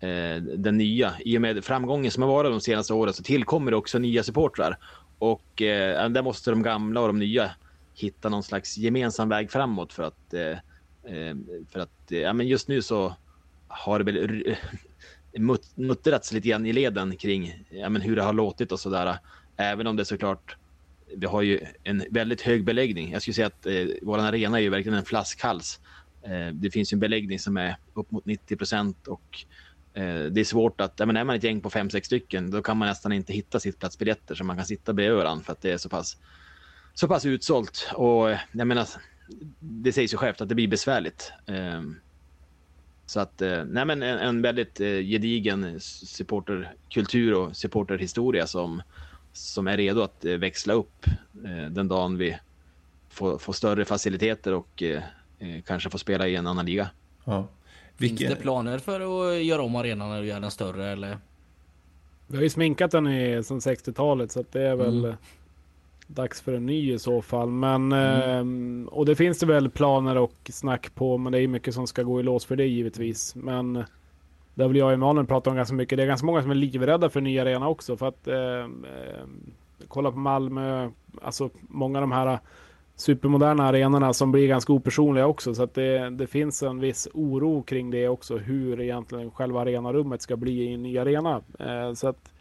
[0.00, 1.12] eh, den nya.
[1.20, 4.22] I och med framgången som har varit de senaste åren så tillkommer det också nya
[4.22, 4.78] supportrar
[5.18, 7.50] och eh, där måste de gamla och de nya
[7.94, 10.58] hitta någon slags gemensam väg framåt för att eh
[11.70, 13.16] för att eh, ja, men just nu så
[13.68, 14.56] har det väl
[15.74, 19.18] muttrats lite grann i leden kring ja, men hur det har låtit och sådär.
[19.56, 20.56] Även om det såklart
[21.16, 23.12] vi har ju en väldigt hög beläggning.
[23.12, 25.80] Jag skulle säga att eh, vår arena är ju verkligen en flaskhals.
[26.22, 29.44] Eh, det finns en beläggning som är upp mot 90 procent och
[29.94, 32.50] eh, det är svårt att, ja, men är man ett gäng på fem sex stycken,
[32.50, 35.62] då kan man nästan inte hitta sittplatsbiljetter så man kan sitta bredvid varandra för att
[35.62, 36.16] det är så pass
[36.94, 37.90] så pass utsålt.
[37.94, 38.88] Och eh, jag menar,
[39.60, 41.32] det säger sig självt att det blir besvärligt.
[41.46, 41.96] Ehm,
[43.08, 48.82] så att, eh, nej men en, en väldigt eh, gedigen supporterkultur och supporterhistoria som,
[49.32, 51.06] som är redo att eh, växla upp
[51.70, 52.38] den dagen vi
[53.08, 54.82] får, får större faciliteter och
[55.66, 56.90] kanske får spela i en annan liga.
[57.24, 57.48] Ja.
[57.96, 61.18] Finns det planer för att göra om arenan och göra den större eller?
[62.26, 65.16] Vi har ju sminkat den i, som 60-talet så att det är väl mm
[66.08, 67.50] dags för en ny i så fall.
[67.50, 68.86] Men, mm.
[68.86, 71.86] eh, och det finns det väl planer och snack på, men det är mycket som
[71.86, 73.34] ska gå i lås för det givetvis.
[73.34, 73.84] Men
[74.54, 75.96] det har väl jag och Emanuel pratat om ganska mycket.
[75.96, 77.96] Det är ganska många som är livrädda för en ny arena också.
[77.96, 78.68] För att eh,
[79.88, 80.90] kolla på Malmö,
[81.22, 82.38] alltså många av de här
[82.96, 85.54] supermoderna arenorna som blir ganska opersonliga också.
[85.54, 90.22] Så att det, det finns en viss oro kring det också, hur egentligen själva arenarummet
[90.22, 91.42] ska bli i en ny arena.
[91.58, 92.32] Eh, så att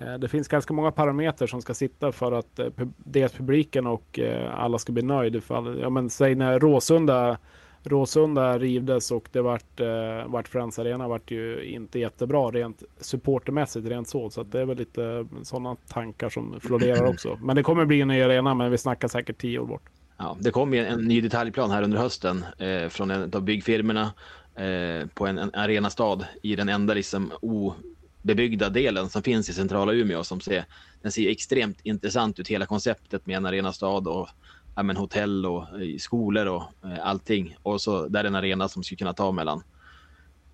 [0.00, 4.18] Eh, det finns ganska många parametrar som ska sitta för att eh, dels publiken och
[4.18, 5.40] eh, alla ska bli nöjda.
[5.80, 7.38] Ja, men säg när Råsunda,
[7.82, 9.80] Råsunda rivdes och det vart,
[10.26, 14.30] vart Friends Arena vart ju inte jättebra rent supportermässigt rent så.
[14.30, 17.38] Så det är väl lite mm, sådana tankar som florerar också.
[17.42, 19.82] Men det kommer bli en ny arena men vi snackar säkert tio år bort.
[20.16, 24.12] Ja, det kom ju en ny detaljplan här under hösten eh, från en av byggfirmorna
[24.54, 27.74] eh, på en, en arenastad i den enda liksom, o,
[28.22, 30.64] bebyggda delen som finns i centrala Umeå som ser,
[31.02, 32.48] den ser extremt intressant ut.
[32.48, 34.28] Hela konceptet med en arenastad och
[34.76, 37.56] ja, men hotell och eh, skolor och eh, allting.
[37.62, 39.62] Och så där är en arena som skulle kunna ta mellan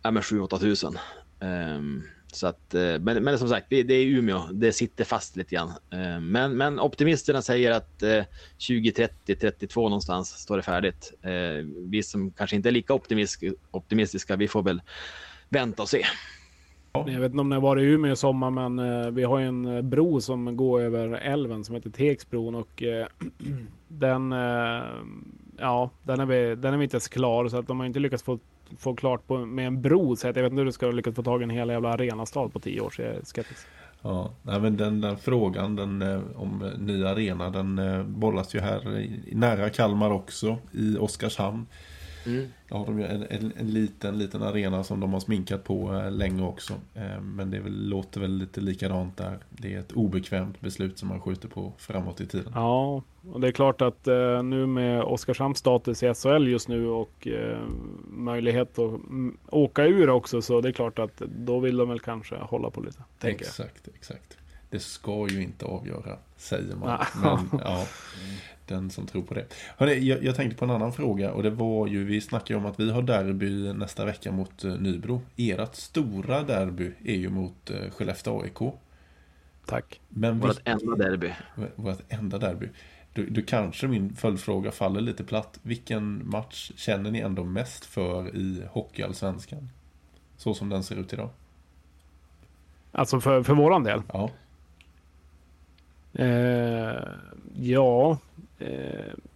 [0.02, 0.98] ja, 7-8 tusen.
[1.40, 2.02] Um,
[2.32, 4.48] så att, eh, men, men som sagt, det är Umeå.
[4.52, 5.72] Det sitter fast lite grann.
[5.90, 8.24] Ehm, men, men optimisterna säger att eh,
[8.68, 11.12] 2030, 32 någonstans står det färdigt.
[11.22, 12.94] Ehm, vi som kanske inte är lika
[13.70, 14.82] optimistiska, vi får väl
[15.48, 16.06] vänta och se.
[17.06, 19.38] Jag vet inte om ni har varit i Umeå i sommar, men eh, vi har
[19.38, 23.06] ju en eh, bro som går över älven som heter Tegsbron och eh,
[23.88, 24.82] den, eh,
[25.58, 27.98] ja, den är, vi, den är vi inte ens klar så att de har inte
[27.98, 28.38] lyckats få,
[28.78, 30.16] få klart på, med en bro.
[30.16, 32.48] Så jag vet inte hur du ska lyckas få tag i en hel jävla arenastad
[32.48, 33.66] på tio år, så jag är skeptisk.
[34.02, 39.08] Ja, men den, den frågan den, eh, om ny arena den eh, bollas ju här
[39.32, 41.66] nära Kalmar också i Oskarshamn.
[42.26, 42.46] Mm.
[42.70, 46.10] Har de ju en, en, en, liten, liten arena som de har sminkat på eh,
[46.10, 46.72] länge också.
[46.94, 49.38] Eh, men det väl, låter väl lite likadant där.
[49.50, 52.52] Det är ett obekvämt beslut som man skjuter på framåt i tiden.
[52.54, 56.88] Ja, och det är klart att eh, nu med Oskarshamns status i SHL just nu
[56.88, 57.28] och
[58.08, 62.00] möjlighet att mm, åka ur också så det är klart att då vill de väl
[62.00, 63.04] kanske hålla på lite.
[63.20, 64.36] Exakt, exakt.
[64.70, 67.04] Det ska ju inte avgöra, säger man.
[67.22, 67.86] Men, ja,
[68.68, 69.46] den som tror på det.
[69.76, 72.66] Hörrni, jag, jag, tänkte på en annan fråga och det var ju, vi snackade om
[72.66, 75.22] att vi har derby nästa vecka mot uh, Nybro.
[75.36, 78.74] Ert stora derby är ju mot uh, Skellefteå AIK.
[79.66, 80.00] Tack.
[80.08, 81.32] Men vårt enda derby.
[81.74, 82.68] Vårt enda derby.
[83.12, 85.58] Du, du, kanske min följdfråga faller lite platt.
[85.62, 89.68] Vilken match känner ni ändå mest för i Hockeyallsvenskan?
[90.36, 91.28] Så som den ser ut idag.
[92.92, 94.02] Alltså för, för våran del?
[94.12, 94.30] Ja.
[96.12, 97.02] Eh,
[97.54, 98.18] ja, eh,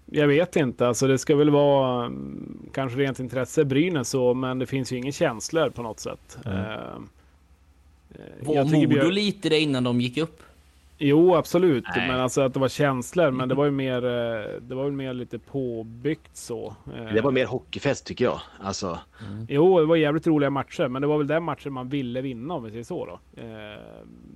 [0.07, 0.89] jag vet inte.
[0.89, 4.97] Alltså det ska väl vara mm, kanske rent intresse Brynäs så, men det finns ju
[4.97, 6.39] ingen känslor på något sätt.
[6.45, 6.59] Mm.
[6.59, 10.43] Eh, var Modo lite det innan de gick upp?
[11.03, 11.85] Jo, absolut.
[11.97, 12.09] Nej.
[12.09, 13.31] Men alltså att det var känslor.
[13.31, 16.77] Men det var ju mer, eh, det var väl mer lite påbyggt så.
[16.97, 18.41] Eh, Det var mer hockeyfest tycker jag.
[18.61, 18.99] Alltså,
[19.49, 22.55] Jo, det var jävligt roliga matcher, men det var väl den matchen man ville vinna
[22.55, 23.21] om vi säger så då.
[23.43, 23.47] Eh,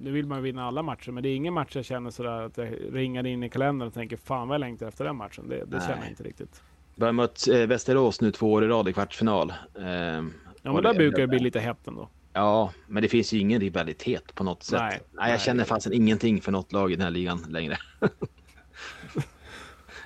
[0.00, 2.42] nu vill man ju vinna alla matcher, men det är ingen match jag känner sådär
[2.42, 5.48] att jag ringar in i kalendern och tänker fan vad jag längtar efter den matchen.
[5.48, 6.62] Det, det känner jag inte riktigt.
[6.94, 9.50] vi har mött Västerås nu två år i rad i kvartsfinal.
[9.78, 10.22] Eh,
[10.66, 12.08] Ja, men där brukar det bli lite hett ändå.
[12.34, 14.80] Ja, men det finns ju ingen rivalitet på något sätt.
[14.80, 15.00] Nej.
[15.12, 17.76] Nej, jag känner fasen ingenting för något lag i den här ligan längre.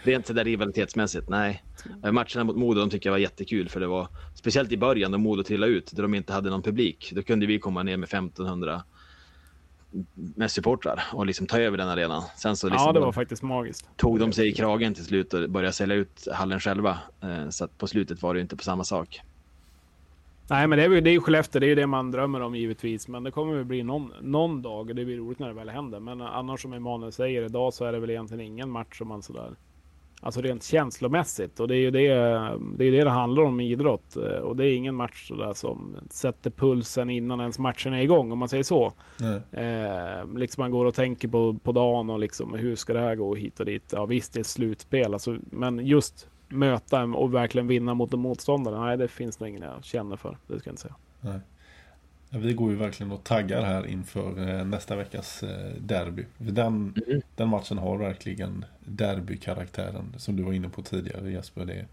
[0.02, 1.64] Rent sådär rivalitetsmässigt, nej.
[2.04, 5.10] Eh, Matcherna mot Modo de tycker jag var jättekul för det var speciellt i början
[5.10, 7.12] när Modo trillade ut där de inte hade någon publik.
[7.14, 8.82] Då kunde vi komma ner med 1500
[10.14, 12.22] med supportrar och liksom ta över den arenan.
[12.36, 13.88] Sen så liksom Ja, det var faktiskt magiskt.
[13.96, 16.98] tog de sig i kragen till slut och började sälja ut hallen själva.
[17.22, 19.20] Eh, Så på slutet var det inte på samma sak.
[20.50, 22.54] Nej, men det är, ju- det är Skellefteå, det är ju det man drömmer om
[22.54, 23.08] givetvis.
[23.08, 25.68] Men det kommer väl bli någon, någon dag och det blir roligt när det väl
[25.68, 26.00] händer.
[26.00, 29.22] Men annars som Emanuel säger, idag så är det väl egentligen ingen match som man
[29.22, 29.50] sådär...
[30.20, 31.60] Alltså rent känslomässigt.
[31.60, 32.08] Och det är ju det
[32.76, 34.16] det, är det, det handlar om i idrott.
[34.42, 38.38] Och det är ingen match sådär som sätter pulsen innan ens matchen är igång, om
[38.38, 38.92] man säger så.
[39.20, 39.64] Nej.
[39.64, 43.14] Eh, liksom man går och tänker på, på dagen och liksom hur ska det här
[43.14, 43.92] gå hit och dit.
[43.92, 45.12] Ja visst, det är slutspel.
[45.12, 48.80] Alltså, men just möta och verkligen vinna mot en motståndare.
[48.80, 50.36] Nej, det finns nog ingen jag känner för.
[50.46, 50.94] Det ska jag inte säga.
[51.20, 51.40] Nej.
[52.30, 56.24] Vi går ju verkligen och taggar här inför eh, nästa veckas eh, derby.
[56.38, 57.20] Den, Mm.
[57.36, 60.14] den matchen har verkligen derbykaraktären.
[60.16, 61.64] Som du var inne på tidigare Jesper.
[61.64, 61.84] Det,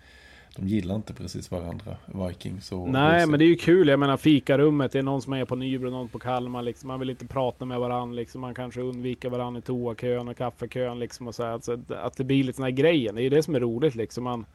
[0.57, 3.29] de gillar inte precis varandra, Vikings och Nej, HC.
[3.29, 3.87] men det är ju kul.
[3.87, 4.91] Jag menar fikarummet.
[4.91, 6.61] Det är någon som är på Nybro, någon på Kalmar.
[6.61, 6.87] Liksom.
[6.87, 8.15] Man vill inte prata med varandra.
[8.15, 8.41] Liksom.
[8.41, 10.99] Man kanske undviker varandra i toakön och kaffekön.
[10.99, 11.51] Liksom, och så här.
[11.51, 13.13] Alltså, att det blir lite såna här grejer.
[13.13, 13.95] Det är ju det som är roligt.
[13.95, 14.23] Liksom.
[14.23, 14.45] Man,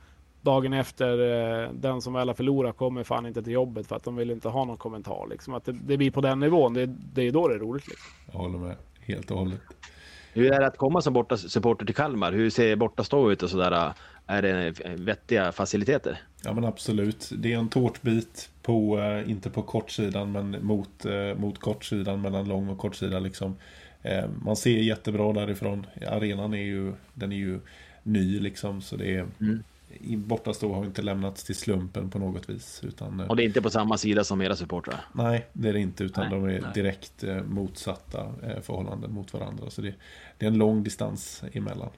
[0.40, 1.18] dagen efter,
[1.62, 4.30] eh, den som väl har förlorat kommer fan inte till jobbet för att de vill
[4.30, 5.26] inte ha någon kommentar.
[5.30, 5.54] Liksom.
[5.54, 6.74] Att det, det blir på den nivån.
[6.74, 7.88] Det, det är ju då det är roligt.
[7.88, 8.12] Liksom.
[8.32, 9.60] Jag håller med, helt och hållet.
[10.32, 12.32] Hur är det att komma som borta supporter till Kalmar?
[12.32, 13.92] Hur ser borta stå ut och sådär?
[14.30, 16.22] Är det vettiga faciliteter?
[16.44, 17.30] Ja men absolut.
[17.38, 22.48] Det är en tårtbit på, eh, inte på kortsidan men mot, eh, mot kortsidan mellan
[22.48, 23.56] lång och kortsida liksom.
[24.02, 25.86] Eh, man ser jättebra därifrån.
[26.10, 27.60] Arenan är ju, den är ju
[28.02, 29.62] ny liksom så det är Mm.
[30.28, 32.80] bortastå har inte lämnats till slumpen på något vis.
[32.84, 35.00] Utan, Och det är inte på samma sida som era supportrar?
[35.12, 36.04] Nej, det är det inte.
[36.04, 36.70] Utan Nej, de är nej.
[36.74, 39.70] direkt motsatta förhållanden mot varandra.
[39.70, 39.94] Så det,
[40.38, 41.90] det är en lång distans emellan.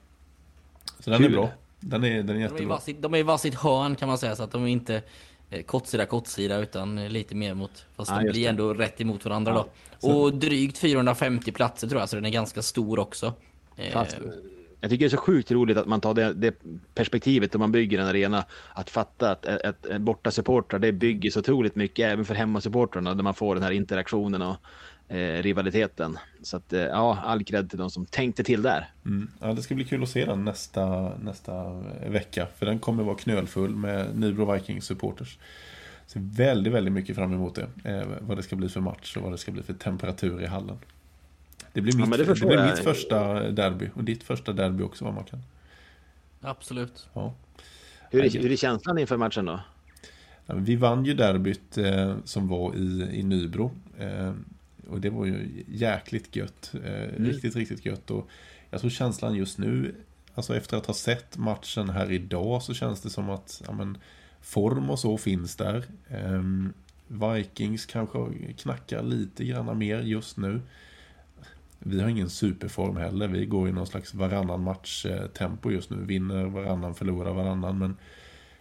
[1.00, 1.32] Så den är Kul.
[1.32, 1.50] bra.
[1.82, 2.66] Den är, den är De är, jättebra.
[2.68, 5.02] varsitt, de är i varsitt hörn kan man säga, så att de är inte
[5.50, 8.46] eh, kortsida kortsida utan eh, lite mer mot, fast Ja, de blir det.
[8.48, 9.66] ändå rätt emot varandra Ja,
[10.00, 10.08] då.
[10.08, 13.32] Och drygt 450 platser tror jag, så den är ganska stor också.
[13.76, 14.16] Eh, Fast,
[14.80, 16.54] jag tycker det är så sjukt roligt att man tar det, det
[16.94, 18.44] perspektivet när man bygger en arena.
[18.74, 23.14] Att fatta att ett, ett borta supportrar det bygger så otroligt mycket även för hemmasupportrarna
[23.14, 24.56] där man får den här interaktionen och
[25.18, 26.18] rivaliteten.
[26.42, 28.88] Så att eh, ja, all cred till de som tänkte till där.
[29.06, 29.30] Mm.
[29.40, 32.46] Ja, det ska bli kul att se den nästa, nästa vecka.
[32.56, 35.38] För den kommer vara knölfull med Nybro Vikings supporters.
[36.06, 37.90] Så väldigt, väldigt mycket fram emot det.
[37.90, 40.46] Eh, vad det ska bli för match och vad det ska bli för temperatur i
[40.46, 40.78] hallen.
[41.72, 43.90] Det blir Ja, mitt, men det det blir mitt första derby.
[43.94, 45.42] Och ditt första derby också vad man kan.
[46.40, 47.08] Absolut.
[47.12, 47.34] Ja.
[48.10, 49.60] Hur är, Ja, hur är känslan inför matchen då?
[50.46, 53.72] Ja, Vi vann ju derbyt eh, som var i, i Nybro.
[53.98, 54.32] Eh,
[54.92, 56.74] och det var ju jäkligt gött.
[56.84, 58.10] Eh, Riktigt, riktigt gött.
[58.10, 58.28] Och
[58.70, 59.94] jag tror känslan just nu,
[60.34, 63.98] alltså efter att ha sett matchen här idag så känns det som att ja, men,
[64.40, 65.84] form och så finns där.
[66.08, 66.42] Eh,
[67.06, 68.18] Vikings kanske
[68.58, 70.60] knackar lite grann mer just nu.
[71.78, 73.28] Vi har ingen superform heller.
[73.28, 75.96] Vi går i någon slags varannan match-tempo just nu.
[76.04, 77.78] Vinner varannan, förlorar varannan.
[77.78, 77.96] Men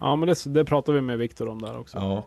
[0.02, 1.98] Ja, men det, det pratar vi med Viktor om där också.
[1.98, 2.26] ja,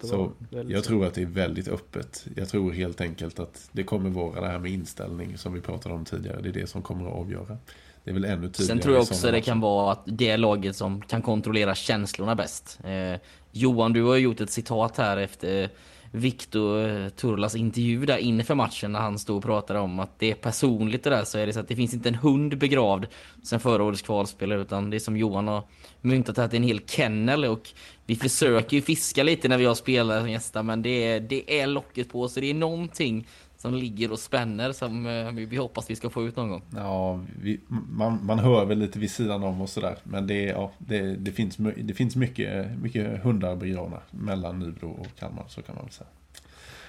[0.00, 0.32] så var-
[0.70, 0.88] jag så.
[0.88, 2.26] tror att det är väldigt öppet.
[2.36, 5.94] Jag tror helt enkelt att det kommer vara det här med inställning som vi pratade
[5.94, 6.40] om tidigare.
[6.42, 7.58] Det är det som kommer att avgöra.
[8.04, 8.66] Det är väl ännu tydligare.
[8.66, 12.34] Sen tror jag också det kan vara att det är laget som kan kontrollera känslorna
[12.34, 12.78] bäst.
[12.84, 13.20] Eh,
[13.52, 15.70] Johan, du har ju gjort ett citat här efter
[16.14, 20.30] Viktor eh, Turlas intervju där inför matchen när han stod och pratade om att det
[20.30, 23.06] är personligt det där så är det så att det finns inte en hund begravd
[23.42, 25.62] sen förra årets kvalspelare utan det är som Johan har
[26.00, 27.68] myntat att det är en hel kennel och
[28.06, 31.60] vi försöker ju fiska lite när vi har spelare som gästar men det är, det
[31.60, 33.26] är locket på så det är någonting
[33.62, 36.62] som ligger och spänner som eh, vi vi hoppas vi ska få ut någon gång.
[36.76, 37.60] Ja, vi,
[37.90, 39.96] man, man hör väl lite vid sidan om och sådär.
[40.04, 45.06] Men det, ja, det, det finns, det finns mycket, mycket hundar begravna mellan Nybro och
[45.18, 46.08] Kalmar, så kan man väl säga.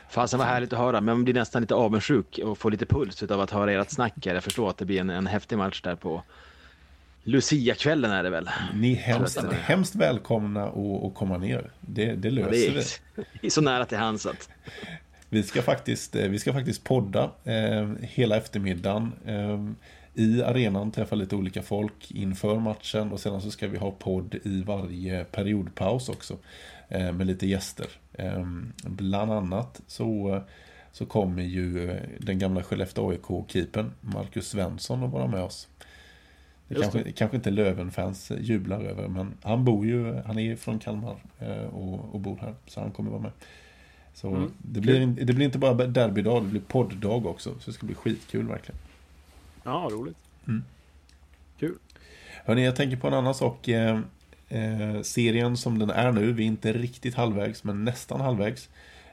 [0.09, 3.23] Fasen vad härligt att höra, men man blir nästan lite avundsjuk och får lite puls
[3.23, 4.33] av att höra ert snack här.
[4.33, 6.23] Jag förstår att det blir en, en häftig match där på
[7.23, 8.49] Lucia-kvällen är det väl?
[8.73, 11.71] Ni är hemskt, hemskt välkomna att, komma ner.
[11.81, 12.77] Det, det Ja, löser det vi.
[12.77, 14.49] är, det är så nära till hands att...
[15.33, 19.11] Vi ska faktiskt, vi ska faktiskt podda eh, hela eftermiddagen.
[19.25, 19.59] Eh,
[20.23, 24.35] I arenan träffa lite olika folk inför matchen och sedan så ska vi ha podd
[24.43, 26.37] i varje periodpaus också.
[26.93, 27.85] Eh, med lite gäster.
[28.13, 28.47] Eh,
[28.83, 30.41] bland annat så,
[30.91, 35.67] så kommer ju eh, den gamla Skellefteå AIK-keepern Marcus Svensson att vara med oss.
[36.67, 41.17] Det kanske, kanske inte Löven-fans jublar över, men han bor ju, han är från Kalmar
[41.71, 43.31] och, och bor här, så han kommer vara med.
[44.13, 44.51] Så mm.
[44.57, 47.49] det, blir, det blir inte bara derbydag, det blir podddag också.
[47.59, 48.79] Så det ska bli skitkul verkligen.
[49.63, 50.17] Ja, roligt.
[50.47, 50.63] Mm.
[51.59, 51.77] Kul.
[52.45, 53.67] Hörni, jag tänker på en annan sak.
[53.67, 53.99] Eh,
[54.49, 58.69] eh, serien som den är nu, vi är inte riktigt halvvägs, men nästan halvvägs.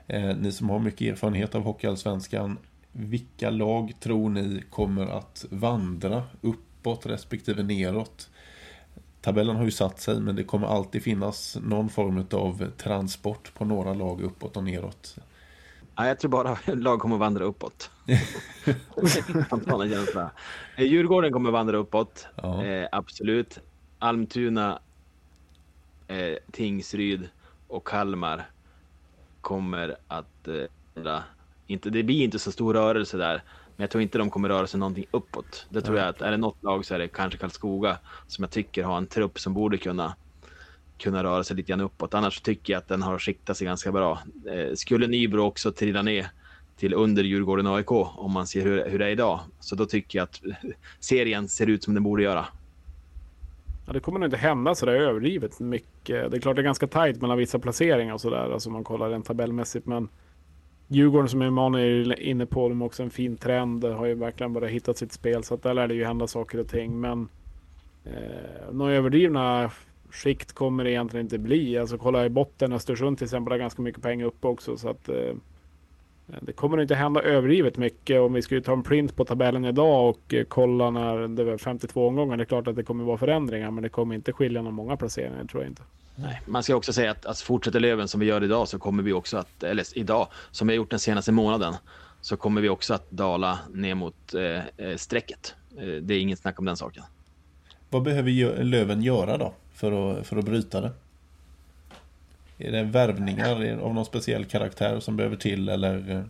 [0.07, 2.59] Eh, ni som har mycket erfarenhet av Hockeyallsvenskan,
[2.92, 8.30] vilka lag tror ni kommer att vandra uppåt respektive neråt?
[9.21, 13.64] Tabellen har ju satt sig, men det kommer alltid finnas någon form av transport på
[13.64, 15.16] några lag uppåt och neråt.
[15.97, 17.91] Ja, jag tror bara lag kommer vandra uppåt.
[19.89, 20.31] känsla.
[20.77, 22.64] Eh, Djurgården kommer vandra uppåt, ja.
[22.64, 23.59] eh, absolut.
[23.99, 24.79] Almtuna,
[26.09, 27.29] eh, Tingsryd
[27.68, 28.51] och Kalmar
[29.41, 30.49] kommer att...
[30.49, 31.21] Eh,
[31.66, 33.43] inte, det blir inte så stor rörelse där.
[33.81, 35.66] Men jag tror inte de kommer röra sig någonting uppåt.
[35.70, 38.51] Det tror jag att är det något lag så är det kanske Karlskoga som jag
[38.51, 40.16] tycker har en trupp som borde kunna
[40.99, 42.14] kunna röra sig lite grann uppåt.
[42.14, 44.18] Annars tycker jag att den har skiktat sig ganska bra.
[44.53, 46.26] Eh, skulle Nybro också trilla ner
[46.76, 49.41] till under Djurgården AIK om man ser hur, hur det är idag.
[49.61, 50.41] Så då tycker jag att
[51.01, 52.47] serien ser ut som den borde göra.
[53.87, 56.31] Ja, det kommer nog inte hända så där överdrivet mycket.
[56.31, 58.85] Det är klart det är ganska tajt mellan vissa placeringar och sådär, alltså om man
[58.85, 59.87] kollar rent tabellmässigt.
[59.87, 60.09] Men
[60.93, 63.84] Djurgården som Emanuel är inne på, de har också en fin trend.
[63.84, 65.45] Har ju verkligen börjat hitta sitt spel.
[65.45, 67.01] Så att där lär det ju hända saker och ting.
[67.01, 67.28] Men
[68.05, 69.70] eh, några överdrivna
[70.11, 71.78] skikt kommer det egentligen inte bli.
[71.78, 74.76] Alltså kolla i botten, Östersund till exempel har ganska mycket pengar uppe också.
[74.76, 75.34] Så att eh,
[76.41, 78.20] det kommer inte hända överdrivet mycket.
[78.20, 81.59] Om vi skulle ta en print på tabellen idag och eh, kolla när det var
[81.59, 82.36] 52 omgångar.
[82.36, 84.97] Det är klart att det kommer vara förändringar, men det kommer inte skilja någon många
[84.97, 85.82] placeringar, tror jag inte.
[86.23, 89.03] Nej, man ska också säga att, att fortsätter Löven som vi gör idag så kommer
[89.03, 91.75] vi också att, eller idag, som vi har gjort den senaste månaden,
[92.21, 95.55] så kommer vi också att dala ner mot eh, eh strecket.
[95.79, 97.05] Eh, det är inget snack om den saken.
[97.91, 100.93] Vad behöver Löven göra då för att, för att bryta det?
[102.59, 106.23] Är det värvningar av någon speciell karaktär som behöver till eller eh,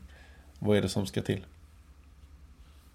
[0.58, 1.40] vad är det som ska till?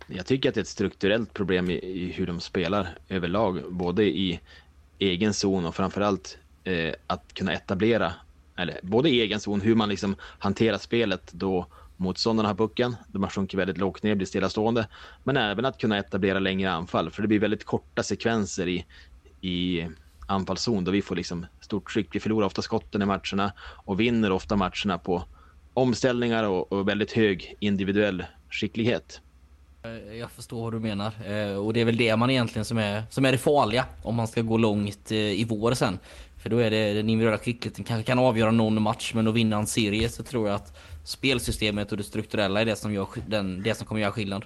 [0.08, 4.04] Jag tycker att det är ett strukturellt problem i, i hur de spelar överlag, både
[4.04, 4.40] i
[5.00, 8.14] egen zon och framförallt eh, att kunna etablera,
[8.58, 13.24] eller både i egen zon, hur man liksom hanterar spelet då motståndarna har pucken, de
[13.24, 14.88] har sjunkit väldigt lågt ner, blir stillastående,
[15.24, 18.86] men även att kunna etablera längre anfall, för det blir väldigt korta sekvenser i,
[19.42, 19.88] i
[20.28, 22.16] anfallszon då vi får liksom stort tryck.
[22.16, 25.24] Vi förlorar ofta skotten i matcherna och vinner ofta matcherna på
[25.74, 29.22] omställningar och, och väldigt hög individuell skicklighet.
[29.84, 32.78] Eh, jag förstår vad du menar eh, och det är väl det man egentligen som
[32.78, 36.00] är, som är det farliga om man ska gå långt eh, i vår sen.
[36.46, 39.58] För då är det den individuella skickligheten kanske kan avgöra någon match men att vinna
[39.58, 43.64] en serie så tror jag att spelsystemet och det strukturella är det som, gör, den,
[43.64, 44.46] det som kommer göra skillnad.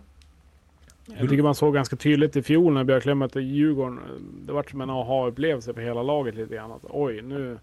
[1.06, 4.00] Jag tycker man såg ganska tydligt i fjol när Björklöven mötte Djurgården.
[4.46, 6.72] Det var som en aha-upplevelse för hela laget lite grann.
[6.72, 7.58] Att, Oj, nu,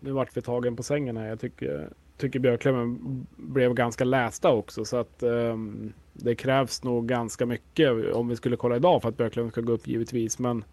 [0.00, 1.26] nu vart vi tagen på sängen här.
[1.26, 1.88] Jag tycker,
[2.18, 2.98] tycker Björklöven
[3.36, 4.84] blev ganska lästa också.
[4.84, 9.16] Så att um, det krävs nog ganska mycket om vi skulle kolla idag för att
[9.16, 10.38] Björklöven ska gå upp givetvis.
[10.38, 10.64] Men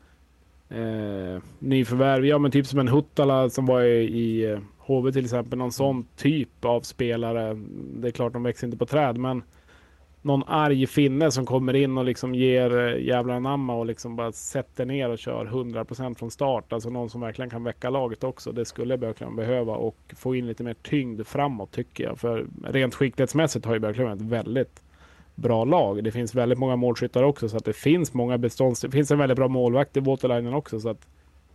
[0.71, 5.23] eh, nyförvärv, ja men typ som en Huttala som var i, i HV eh, till
[5.25, 5.59] exempel.
[5.59, 7.57] Någon sån typ av spelare.
[7.95, 9.43] Det är klart de växer inte på träd men
[10.21, 14.31] någon arg finne som kommer in och liksom ger eh, jävlar anamma och liksom bara
[14.31, 16.73] sätter ner och kör 100% från start.
[16.73, 18.51] Alltså någon som verkligen kan väcka laget också.
[18.51, 22.19] Det skulle Björklöven behöva och få in lite mer tyngd framåt tycker jag.
[22.19, 24.81] För rent skicklighetsmässigt har ju Björklöven ett väldigt
[25.41, 26.03] bra lag.
[26.03, 28.81] Det finns väldigt många målskyttar också så att det finns många bestånds...
[28.81, 31.07] Det finns en väldigt bra målvakt i Waterlinen också så att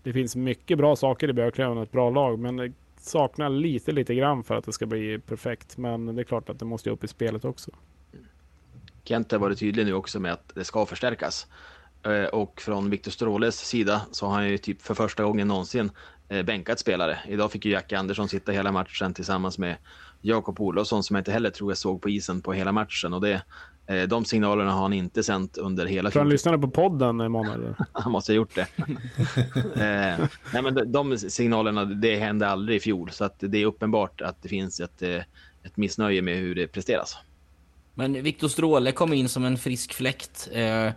[0.03, 2.39] det finns mycket bra saker i Björklöven och ett bra lag.
[2.39, 5.77] Men det saknar lite, lite grann för att det ska bli perfekt.
[5.77, 7.71] Men det är klart att det måste upp i spelet också.
[9.05, 11.47] Kent har varit tydlig nu också med att det ska förstärkas.
[12.03, 15.91] Eh, och från Viktor Stråles sida så har han ju typ för första gången någonsin
[16.29, 17.19] eh, bänkat spelare.
[17.29, 19.77] Idag fick ju Jack Andersson sitta hela matchen tillsammans med
[20.21, 23.13] Jakob Olofsson som jag inte heller tror jag såg på isen på hela matchen.
[23.13, 23.43] Och det,
[24.09, 26.11] de signalerna har han inte sänt under hela...
[26.11, 27.75] Tror han lyssnade på podden Emanuel?
[27.93, 28.67] han måste ha gjort det.
[30.53, 33.11] nej, men de signalerna, det hände aldrig i fjol.
[33.11, 37.17] Så att det är uppenbart att det finns ett, ett missnöje med hur det presteras.
[37.95, 40.49] Men Viktor Stråle kom in som en frisk fläkt.
[40.53, 40.93] Eh, eh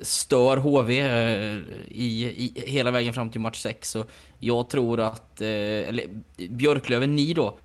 [0.00, 1.56] stör HV eh,
[1.88, 3.90] i, i, hela vägen fram till match 6.
[3.90, 4.04] Så
[4.38, 6.04] jag tror att, eh, eller
[6.48, 7.58] Björklöven, ni då,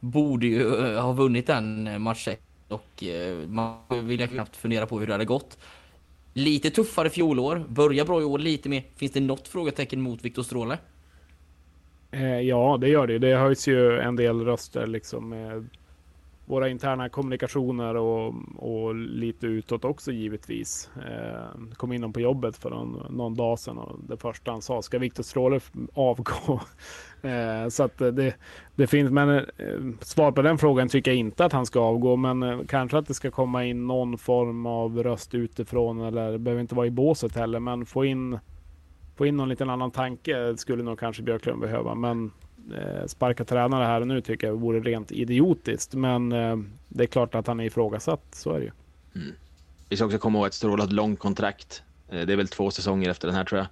[0.00, 2.34] borde ju eh, ha vunnit den eh, matchen.
[2.68, 5.58] Och eh, man vill jag knappt fundera på hur det hade gått.
[6.32, 8.82] Lite tuffare fjolår, börjar bra i år lite mer.
[8.96, 10.78] Finns det något frågetecken mot Viktor Stråle?
[12.10, 13.18] Eh, ja, det gör det.
[13.18, 15.32] Det höjs ju en del röster liksom.
[15.32, 15.62] Eh,
[16.46, 20.90] våra interna kommunikationer och, och lite utåt också givetvis.
[20.96, 24.82] Eh, kom in på jobbet för någon, någon dag sedan och det första han sa,
[24.82, 25.60] ska Viktor Stråle
[25.94, 26.60] avgå?
[27.22, 28.34] eh, så att eh, det,
[28.74, 29.44] det finns, men eh,
[30.00, 33.06] svar på den frågan tycker jag inte att han ska avgå, men eh, kanske att
[33.06, 36.90] det ska komma in någon form av röst utifrån eller det behöver inte vara i
[36.90, 38.38] båset heller, men få in
[39.16, 41.94] få in någon liten annan tanke skulle nog kanske Björklund behöva.
[41.94, 42.30] Men
[43.06, 45.94] sparka tränare här och nu tycker jag vore rent idiotiskt.
[45.94, 46.56] Men eh,
[46.88, 48.70] det är klart att han är ifrågasatt, så är det ju.
[49.14, 49.34] Mm.
[49.88, 51.82] Vi ska också komma ihåg att Stråle har ett långt kontrakt.
[52.08, 53.68] Eh, det är väl två säsonger efter den här tror jag.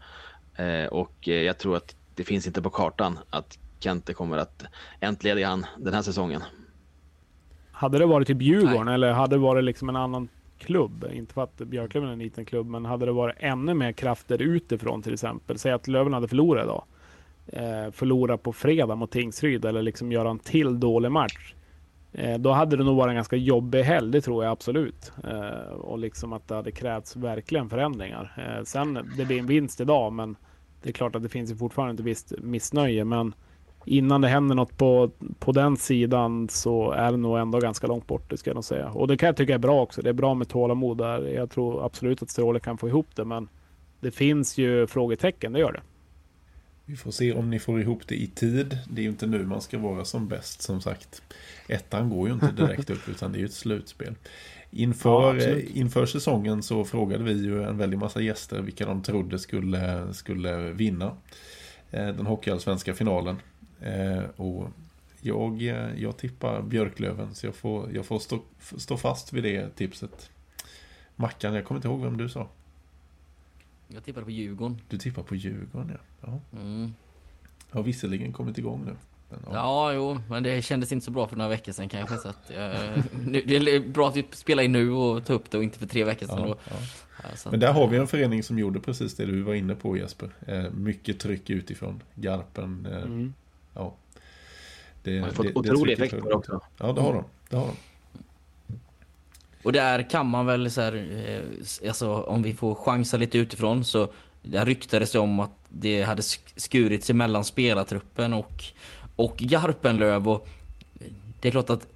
[0.57, 4.65] Eh, och eh, jag tror att det finns inte på kartan att Kente kommer att
[5.01, 6.43] entlediga han den här säsongen.
[7.73, 8.95] Hade det varit typ Djurgården Nej.
[8.95, 10.29] eller hade det varit liksom en annan
[10.59, 13.93] klubb, inte för att Björklöven är en liten klubb, men hade det varit ännu mer
[13.93, 16.85] krafter utifrån till exempel, säg att Löven hade förlorat idag,
[17.47, 21.55] eh, förlora på fredag mot Tingsryd eller liksom göra en till dålig match.
[22.13, 25.13] Eh, då hade det nog varit en ganska jobbig helg, det tror jag absolut.
[25.25, 28.33] Eh, och liksom att det hade krävts verkligen förändringar.
[28.37, 30.37] Eh, sen, det blir en vinst idag, men
[30.83, 33.05] det är klart att det finns ju fortfarande ett visst missnöje.
[33.05, 33.35] Men
[33.85, 38.07] innan det händer något på, på den sidan så är det nog ändå ganska långt
[38.07, 38.89] bort, det ska jag nog säga.
[38.89, 40.03] Och det kan jag tycka är bra också.
[40.03, 41.23] Det är bra med tålamod där.
[41.23, 43.49] Jag tror absolut att Stråle kan få ihop det, men
[44.01, 45.81] det finns ju frågetecken, det gör det.
[46.87, 48.79] Vi får se om ni får ihop det i tid.
[48.89, 51.23] Det är ju inte nu man ska vara som bäst som sagt.
[51.69, 54.15] Ettan går ju inte direkt upp utan det är ju ett slutspel.
[54.71, 59.39] Inför, ja, inför säsongen så frågade vi ju en väldig massa gäster vilka de trodde
[59.39, 61.17] skulle, skulle vinna
[61.91, 63.37] eh, den hockeyallsvenska finalen.
[63.81, 64.71] Eh, och
[65.21, 65.63] jag,
[65.97, 70.31] jag tippar Björklöven så jag får, jag får stå, stå fast vid det tipset.
[71.17, 72.49] Mackan, jag kommer inte ihåg vem du sa.
[73.89, 74.81] Jag tippar på Djurgården.
[74.89, 76.29] Du tippar på Djurgården, ja.
[76.53, 76.61] ja.
[76.61, 76.95] Mm.
[77.71, 78.97] Har visserligen kommit igång nu.
[79.29, 79.53] Men, ja.
[79.53, 82.17] ja, jo, men det kändes inte så bra för några veckor sedan kanske.
[82.17, 83.05] Så att, uh,
[83.45, 85.87] det är bra att vi spelar in nu och tar upp det och inte för
[85.87, 86.49] tre veckor sedan.
[86.49, 86.77] Ja, ja.
[87.23, 89.97] Ja, men där har vi en förening som gjorde precis det du var inne på
[89.97, 90.31] Jesper.
[90.47, 92.03] Eh, mycket tryck utifrån.
[92.15, 92.87] Garpen.
[92.87, 93.35] Eh, mm.
[93.75, 93.95] Ja.
[95.03, 96.61] Det, har fått det, otrolig effekt på det också.
[96.79, 97.25] Ja, det har de.
[97.49, 97.77] Det har de.
[99.65, 100.95] Och där kan man väl så här,
[101.27, 104.09] eh, alltså om vi får chansa lite utifrån så
[104.43, 106.23] där ryktades det om att det hade
[106.57, 108.65] skurits mellan spelartruppen och,
[109.17, 110.49] och Garpenlöv och
[111.41, 111.87] det är klart att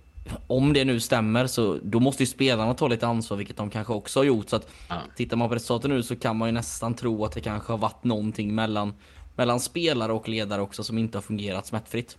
[0.47, 3.93] om det nu stämmer så då måste ju spelarna ta lite ansvar vilket de kanske
[3.93, 4.97] också har gjort så att ja.
[5.17, 7.79] tittar man på resultaten nu så kan man ju nästan tro att det kanske har
[7.79, 8.95] varit någonting mellan
[9.37, 12.17] mellan spelare och ledare också som inte har fungerat smärtfritt.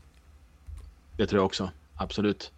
[1.17, 2.51] Det tror jag också, absolut.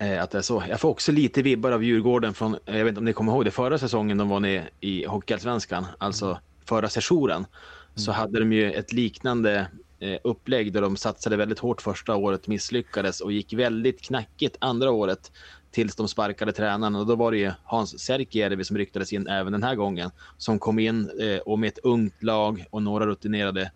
[0.00, 0.64] Eh, att det är så.
[0.68, 3.32] Jag får också lite vibbar av Djurgården från, eh, jag vet inte om ni kommer
[3.32, 7.46] ihåg det, förra säsongen de var med i Hockeyallsvenskan, alltså förra sessionen, mm.
[7.94, 9.66] så hade de ju ett liknande
[9.98, 14.90] eh, upplägg där de satsade väldigt hårt första året, misslyckades och gick väldigt knackigt andra
[14.90, 15.32] året
[15.70, 16.96] tills de sparkade tränaren.
[16.96, 20.58] Och då var det ju Hans Särkijärvi som ryktades in även den här gången, som
[20.58, 23.70] kom in eh, och med ett ungt lag och några rutinerade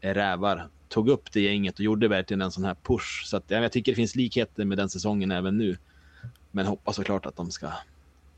[0.00, 3.24] eh, rävar tog upp det gänget och gjorde verkligen en sån här push.
[3.26, 5.76] Så att, ja, jag tycker det finns likheter med den säsongen även nu.
[6.50, 7.72] Men hoppas såklart att de ska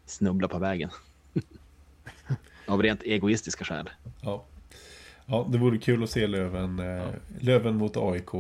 [0.07, 0.91] snubbla på vägen.
[2.67, 3.91] Av rent egoistiska skäl.
[4.23, 4.45] Ja.
[5.27, 7.13] ja, det vore kul att se Löven, eh, ja.
[7.41, 8.35] Löven mot AIK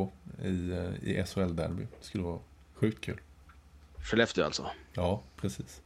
[0.44, 1.86] i, eh, i SHL-derby.
[2.00, 2.38] Det skulle vara
[2.74, 3.20] sjukt kul.
[4.02, 4.70] Skellefteå alltså?
[4.94, 5.80] Ja, precis.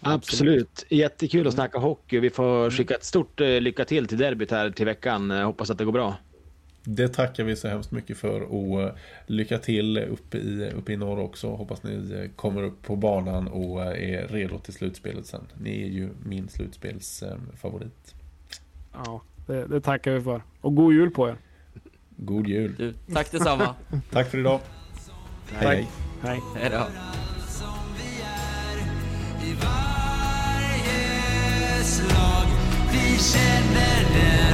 [0.00, 0.84] Absolut.
[0.88, 2.20] Jättekul att snacka hockey.
[2.20, 5.30] Vi får skicka ett stort eh, lycka till till derbyt här till veckan.
[5.30, 6.16] Hoppas att det går bra.
[6.84, 8.92] Det tackar vi så hemskt mycket för och eh,
[9.26, 11.50] lycka till uppe i, uppe i norr också.
[11.50, 15.46] Hoppas ni eh, kommer upp på banan och är redo till slutspelet sen.
[15.54, 18.14] Ni är ju min slutspelsfavorit.
[18.92, 20.42] Ja, det, det tackar vi för.
[20.60, 21.36] Och god jul på er.
[22.16, 22.74] God jul.
[22.78, 23.74] Du, tack detsamma.
[24.10, 24.60] tack för idag.
[25.52, 25.66] Hej.
[25.66, 25.88] Hej.
[26.22, 26.40] Hej.
[26.56, 26.86] Hej då.
[32.92, 34.53] Vi känner den